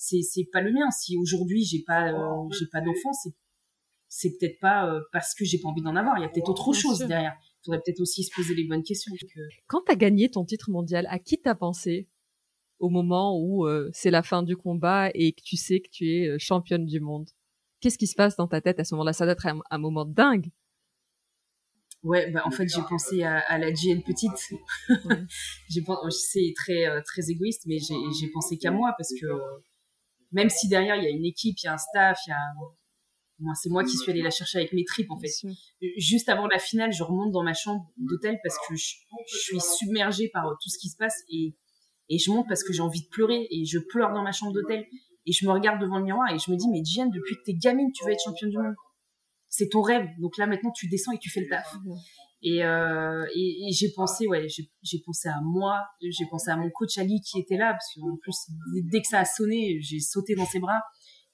[0.00, 0.90] c'est c'est pas le mien.
[0.90, 3.34] Si aujourd'hui j'ai pas euh, j'ai pas d'enfant, c'est
[4.08, 6.16] c'est peut-être pas parce que j'ai pas envie d'en avoir.
[6.18, 7.36] Il y a peut-être autre chose derrière.
[7.42, 9.12] Il faudrait peut-être aussi se poser les bonnes questions.
[9.66, 12.08] Quand t'as gagné ton titre mondial, à qui t'as pensé
[12.80, 16.38] au moment où c'est la fin du combat et que tu sais que tu es
[16.38, 17.28] championne du monde?
[17.80, 19.12] Qu'est-ce qui se passe dans ta tête à ce moment-là?
[19.12, 20.50] Ça doit être un, moment dingue.
[22.02, 24.54] Ouais, bah en fait j'ai pensé à, à, la GN petite.
[25.68, 29.26] j'ai c'est très euh, très égoïste, mais j'ai pensé qu'à moi parce que
[30.32, 32.32] même si derrière il y a une équipe, il y a un staff, il y
[32.32, 32.38] a
[33.42, 35.30] moi c'est moi qui suis allée la chercher avec mes tripes en fait.
[35.96, 38.96] Juste avant la finale, je remonte dans ma chambre d'hôtel parce que je,
[39.32, 41.54] je, suis submergée par tout ce qui se passe et
[42.10, 44.52] et je monte parce que j'ai envie de pleurer et je pleure dans ma chambre
[44.52, 44.84] d'hôtel
[45.26, 47.42] et je me regarde devant le miroir et je me dis, mais Diane, depuis que
[47.46, 48.74] t'es gamine, tu veux être championne du monde.
[49.48, 50.08] C'est ton rêve.
[50.18, 51.72] Donc là, maintenant, tu descends et tu fais le taf.
[52.42, 56.70] Et, euh, et, et j'ai pensé, ouais, j'ai pensé à moi, j'ai pensé à mon
[56.70, 58.34] coach Ali qui était là, parce qu'en plus,
[58.90, 60.80] dès que ça a sonné, j'ai sauté dans ses bras.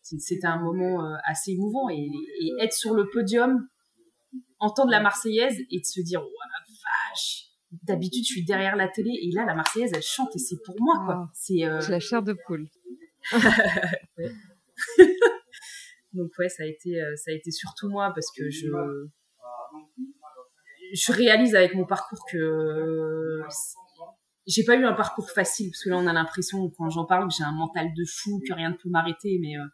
[0.03, 1.89] C'était un moment euh, assez émouvant.
[1.91, 3.69] Et, et, être sur le podium,
[4.59, 7.51] entendre la Marseillaise et de se dire, oh la vache,
[7.83, 10.75] d'habitude, je suis derrière la télé et là, la Marseillaise, elle chante et c'est pour
[10.81, 11.31] moi, quoi.
[11.35, 11.81] C'est euh...
[11.89, 12.67] la chair de poule.
[16.13, 18.69] Donc ouais, ça a été ça a été surtout moi parce que je
[20.97, 23.41] je réalise avec mon parcours que
[24.47, 27.29] j'ai pas eu un parcours facile parce que là on a l'impression quand j'en parle
[27.29, 29.65] que j'ai un mental de fou que rien ne peut m'arrêter mais euh,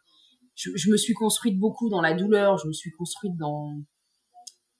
[0.55, 3.81] je, je, me suis construite beaucoup dans la douleur je me suis construite dans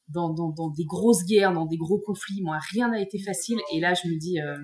[0.10, 3.60] dans, dans, dans des grosses guerres dans des gros conflits moi rien n'a été facile
[3.72, 4.58] et là je me dis euh,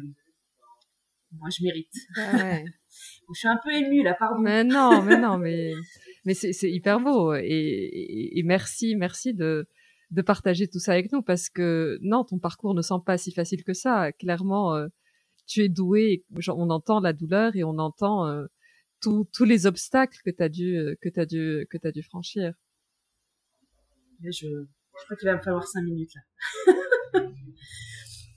[1.32, 2.66] moi je mérite ouais.
[3.34, 4.42] je suis un peu émue là, pardon.
[4.42, 5.72] Mais non, mais non, mais
[6.26, 9.68] mais c'est hyper beau et, et, merci, merci de
[10.12, 13.32] de partager tout ça avec nous parce que non, ton parcours ne semble pas si
[13.32, 14.12] facile que ça.
[14.14, 14.88] Clairement, euh,
[15.46, 16.26] tu es doué.
[16.48, 18.46] on entend la douleur et on entend euh,
[19.02, 20.96] tous les obstacles que tu as dû euh,
[21.26, 22.54] dû que dû franchir.
[24.24, 27.24] je, je crois qu'il va me falloir cinq minutes là.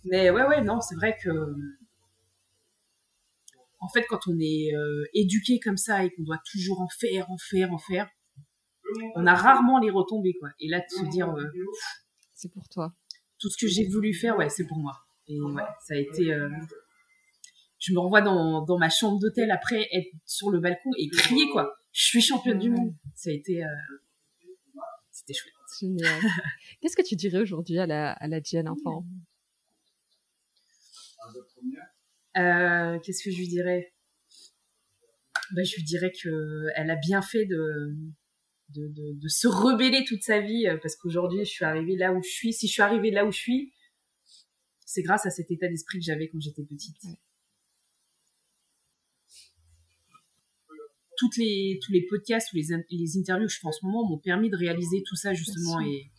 [0.04, 1.30] mais ouais ouais non, c'est vrai que
[3.80, 4.70] en fait, quand on est
[5.12, 8.08] éduqué comme ça et qu'on doit toujours en faire, en faire, en faire,
[9.14, 10.50] on a rarement les retombées, quoi.
[10.60, 11.44] Et là, de se dire, euh,
[12.34, 12.92] c'est pour toi.
[13.38, 14.98] Tout ce que j'ai voulu faire, ouais, c'est pour moi.
[15.28, 16.32] Et ouais, ça a été.
[16.32, 16.48] Euh,
[17.78, 21.48] je me revois dans, dans ma chambre d'hôtel après être sur le balcon et crier,
[21.50, 21.76] quoi.
[21.92, 22.94] Je suis championne du monde.
[23.14, 23.64] Ça a été.
[25.10, 25.52] C'était chouette.
[25.78, 26.20] Génial.
[26.80, 29.04] Qu'est-ce que tu dirais aujourd'hui à la, à la Diane enfant
[32.36, 33.92] euh, Qu'est-ce que je lui dirais?
[35.52, 37.94] Ben, Je lui dirais que elle a bien fait de,
[38.74, 42.12] de, de, de, se rebeller toute sa vie euh, parce qu'aujourd'hui, je suis arrivée là
[42.12, 42.52] où je suis.
[42.52, 43.72] Si je suis arrivée là où je suis,
[44.84, 46.96] c'est grâce à cet état d'esprit que j'avais quand j'étais petite.
[51.22, 54.08] toutes les, tous les podcasts ou les, les interviews que je fais en ce moment
[54.08, 56.10] m'ont permis de réaliser tout ça justement et,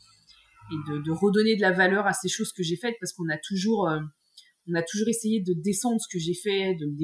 [0.72, 3.28] et de, de, redonner de la valeur à ces choses que j'ai faites parce qu'on
[3.28, 4.00] a toujours euh,
[4.68, 6.96] on a toujours essayé de descendre ce que j'ai fait, de me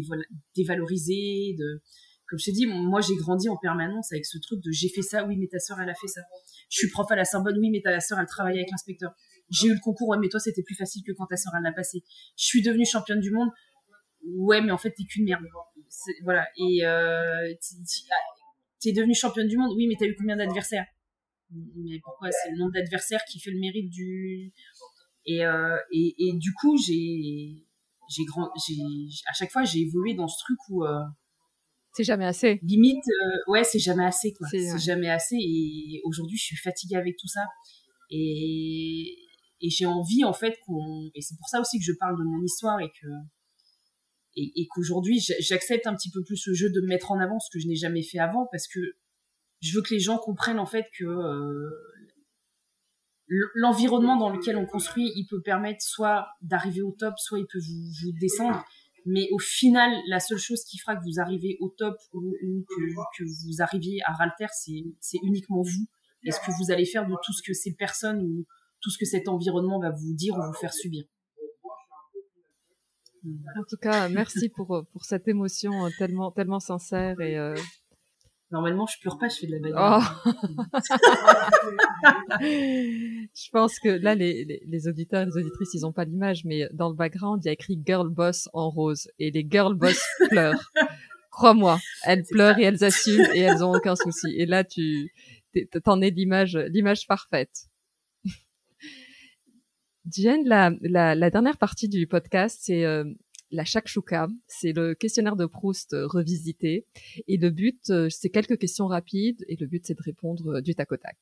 [0.55, 1.81] dévaloriser, de
[2.29, 5.01] comme je t'ai dit, moi j'ai grandi en permanence avec ce truc de j'ai fait
[5.01, 6.21] ça, oui mais ta sœur elle a fait ça.
[6.69, 9.11] Je suis prof à la Sorbonne, oui mais ta sœur elle travaille avec l'inspecteur.
[9.49, 11.63] J'ai eu le concours, ouais mais toi c'était plus facile que quand ta sœur elle
[11.63, 12.03] l'a passé.
[12.37, 13.49] Je suis devenue championne du monde,
[14.23, 15.43] ouais mais en fait t'es qu'une merde.
[16.23, 17.53] Voilà et euh,
[18.79, 20.85] t'es devenue championne du monde, oui mais t'as eu combien d'adversaires?
[21.51, 22.29] Mais pourquoi?
[22.31, 24.53] C'est le nombre d'adversaires qui fait le mérite du
[25.25, 30.57] et, euh, et, du coup, j'ai, grand, à chaque fois, j'ai évolué dans ce truc
[30.69, 30.83] où.
[30.83, 31.03] Euh,
[31.93, 32.59] c'est jamais assez.
[32.63, 34.47] Limite, euh, ouais, c'est jamais assez, quoi.
[34.49, 35.35] C'est, jamais assez.
[35.35, 37.45] Et aujourd'hui, je suis fatiguée avec tout ça.
[38.11, 39.17] Et,
[39.61, 41.09] et j'ai envie, en fait, qu'on.
[41.15, 43.07] Et c'est pour ça aussi que je parle de mon histoire et que.
[44.35, 47.39] Et, et qu'aujourd'hui, j'accepte un petit peu plus ce jeu de me mettre en avant,
[47.39, 48.79] ce que je n'ai jamais fait avant, parce que
[49.61, 51.69] je veux que les gens comprennent, en fait, que euh,
[53.55, 57.59] l'environnement dans lequel on construit, il peut permettre soit d'arriver au top, soit il peut
[57.59, 58.63] vous, vous, descendre.
[59.11, 62.31] Mais au final, la seule chose qui fera que vous arrivez au top ou,
[62.69, 65.87] que, vous arriviez à Ralter, c'est uniquement vous.
[66.23, 68.45] est ce que vous allez faire de tout ce que ces personnes ou
[68.81, 71.05] tout ce que cet environnement va vous dire ou vous faire subir.
[73.25, 77.55] En tout cas, merci pour, pour cette émotion tellement, tellement sincère et, euh,
[78.51, 80.23] Normalement, je pleure pas, je fais de la bagarre.
[80.25, 80.31] Oh.
[82.41, 86.45] je pense que là, les, les, les, auditeurs et les auditrices, ils ont pas l'image,
[86.45, 89.07] mais dans le background, il y a écrit Girl Boss en rose.
[89.19, 90.71] Et les Girl Boss pleurent.
[91.29, 94.33] Crois-moi, elles pleurent et elles assument et elles ont aucun souci.
[94.35, 95.13] Et là, tu
[95.83, 97.67] t'en es l'image, l'image parfaite.
[100.05, 103.03] Diane, la, la, la, dernière partie du podcast, c'est euh,
[103.51, 104.27] la shakshuka.
[104.47, 106.85] C'est le questionnaire de Proust euh, revisité.
[107.27, 109.43] Et le but, euh, c'est quelques questions rapides.
[109.47, 111.17] Et le but, c'est de répondre euh, du tac au tac.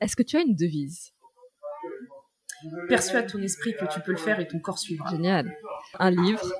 [0.00, 1.12] Est-ce que tu as une devise?
[2.88, 5.10] Perçois ton esprit que tu peux le faire et ton corps suivra.
[5.10, 5.54] Génial.
[5.98, 6.52] Un livre?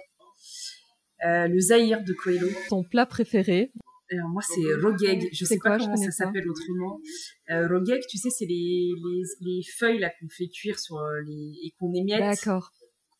[1.26, 2.48] Le Zahir de Coelho.
[2.68, 3.72] Ton plat préféré?
[4.12, 7.00] Alors moi c'est rogeg, je sais pas comment ça s'appelle autrement.
[7.48, 11.54] Euh, rogeg, tu sais, c'est les, les, les, feuilles là qu'on fait cuire sur les
[11.64, 12.20] et qu'on émiette.
[12.20, 12.70] D'accord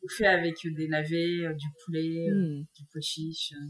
[0.08, 2.66] fait avec des navets, euh, du poulet, euh, hmm.
[2.76, 3.52] du pois chiche.
[3.52, 3.66] Euh,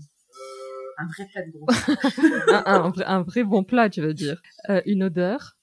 [0.98, 1.66] un vrai plat de gros.
[3.06, 4.40] un, vrai bon plat, tu veux dire.
[4.86, 5.56] une odeur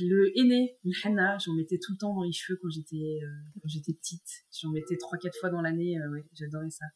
[0.00, 4.28] Le henné, le henna, j'en mettais tout le temps dans les cheveux quand j'étais petite.
[4.60, 5.98] J'en mettais trois quatre fois dans l'année.
[6.10, 6.86] ouais, j'adorais ça.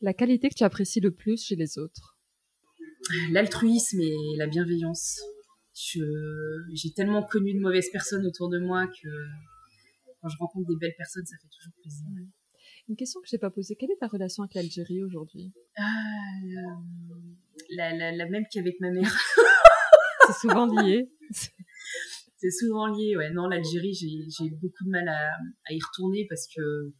[0.00, 2.18] La qualité que tu apprécies le plus chez les autres
[3.32, 5.20] L'altruisme et la bienveillance.
[5.72, 9.08] J'ai tellement connu de mauvaises personnes autour de moi que
[10.20, 12.06] quand je rencontre des belles personnes, ça fait toujours plaisir.
[12.88, 15.52] Une question que je n'ai pas posée, quelle est ta relation avec l'Algérie aujourd'hui?
[15.76, 15.82] Ah,
[17.70, 19.12] la, la, même qu'avec ma mère.
[20.26, 21.10] C'est souvent lié.
[22.36, 23.30] C'est souvent lié, ouais.
[23.30, 25.28] Non, l'Algérie, j'ai beaucoup de mal à,
[25.66, 26.94] à, y retourner parce que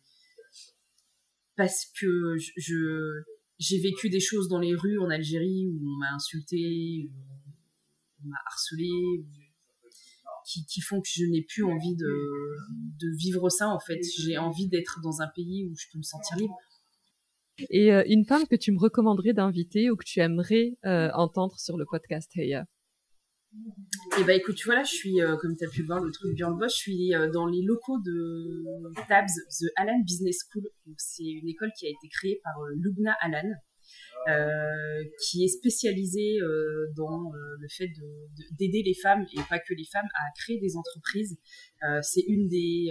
[1.56, 3.24] parce que je
[3.58, 8.28] j'ai vécu des choses dans les rues en Algérie où on m'a insulté, où on
[8.28, 9.24] m'a harcelé,
[10.48, 12.56] qui, font que je n'ai plus envie de,
[13.00, 14.00] de vivre ça en fait.
[14.18, 16.56] J'ai envie d'être dans un pays où je peux me sentir libre.
[17.70, 21.58] Et euh, une femme que tu me recommanderais d'inviter ou que tu aimerais euh, entendre
[21.58, 22.64] sur le podcast Heya?
[24.20, 26.12] Eh ben écoute, tu vois là, je suis, euh, comme tu as pu voir le
[26.12, 30.68] truc Björn Bosch, je suis dans les locaux de TABS, The Alan Business School.
[30.98, 33.50] C'est une école qui a été créée par Lubna Alan,
[34.28, 37.88] euh, qui est spécialisé euh, dans euh, le fait
[38.58, 41.38] d'aider les femmes et pas que les femmes à créer des entreprises.
[42.02, 42.88] c'est une des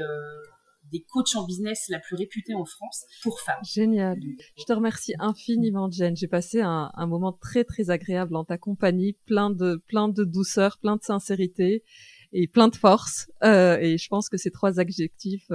[0.92, 3.60] des coachs en business la plus réputée en France pour femmes.
[3.62, 4.18] Génial.
[4.58, 6.16] Je te remercie infiniment, Jen.
[6.16, 10.24] J'ai passé un, un, moment très très agréable en ta compagnie, plein de plein de
[10.24, 11.84] douceur, plein de sincérité
[12.32, 13.30] et plein de force.
[13.44, 15.52] Euh, et je pense que ces trois adjectifs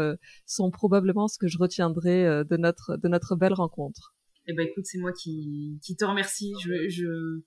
[0.46, 4.14] sont probablement ce que je retiendrai de notre de notre belle rencontre.
[4.48, 6.52] Eh ben écoute, c'est moi qui, qui te remercie.
[6.64, 7.42] Je, je,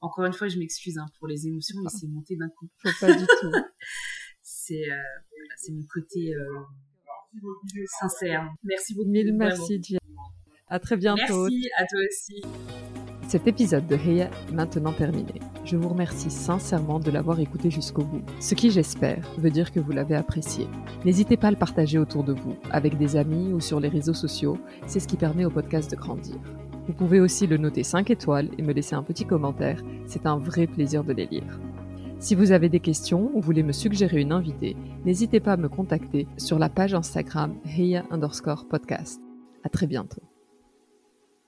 [0.00, 2.68] encore une fois, je m'excuse hein, pour les émotions, mais c'est monté d'un coup.
[3.00, 3.52] Pas du tout.
[4.42, 4.96] c'est, euh,
[5.56, 6.64] c'est mon côté euh,
[8.00, 8.48] sincère.
[8.62, 9.10] Merci beaucoup.
[9.10, 9.98] Mille merci, Dia.
[10.68, 11.48] À très bientôt.
[11.48, 13.15] Merci à toi aussi.
[13.28, 15.40] Cet épisode de Heya est maintenant terminé.
[15.64, 19.80] Je vous remercie sincèrement de l'avoir écouté jusqu'au bout, ce qui j'espère veut dire que
[19.80, 20.68] vous l'avez apprécié.
[21.04, 24.14] N'hésitez pas à le partager autour de vous, avec des amis ou sur les réseaux
[24.14, 26.36] sociaux, c'est ce qui permet au podcast de grandir.
[26.86, 30.38] Vous pouvez aussi le noter 5 étoiles et me laisser un petit commentaire, c'est un
[30.38, 31.58] vrai plaisir de les lire.
[32.20, 35.68] Si vous avez des questions ou voulez me suggérer une invitée, n'hésitez pas à me
[35.68, 39.20] contacter sur la page Instagram Heya underscore podcast.
[39.64, 40.22] À très bientôt.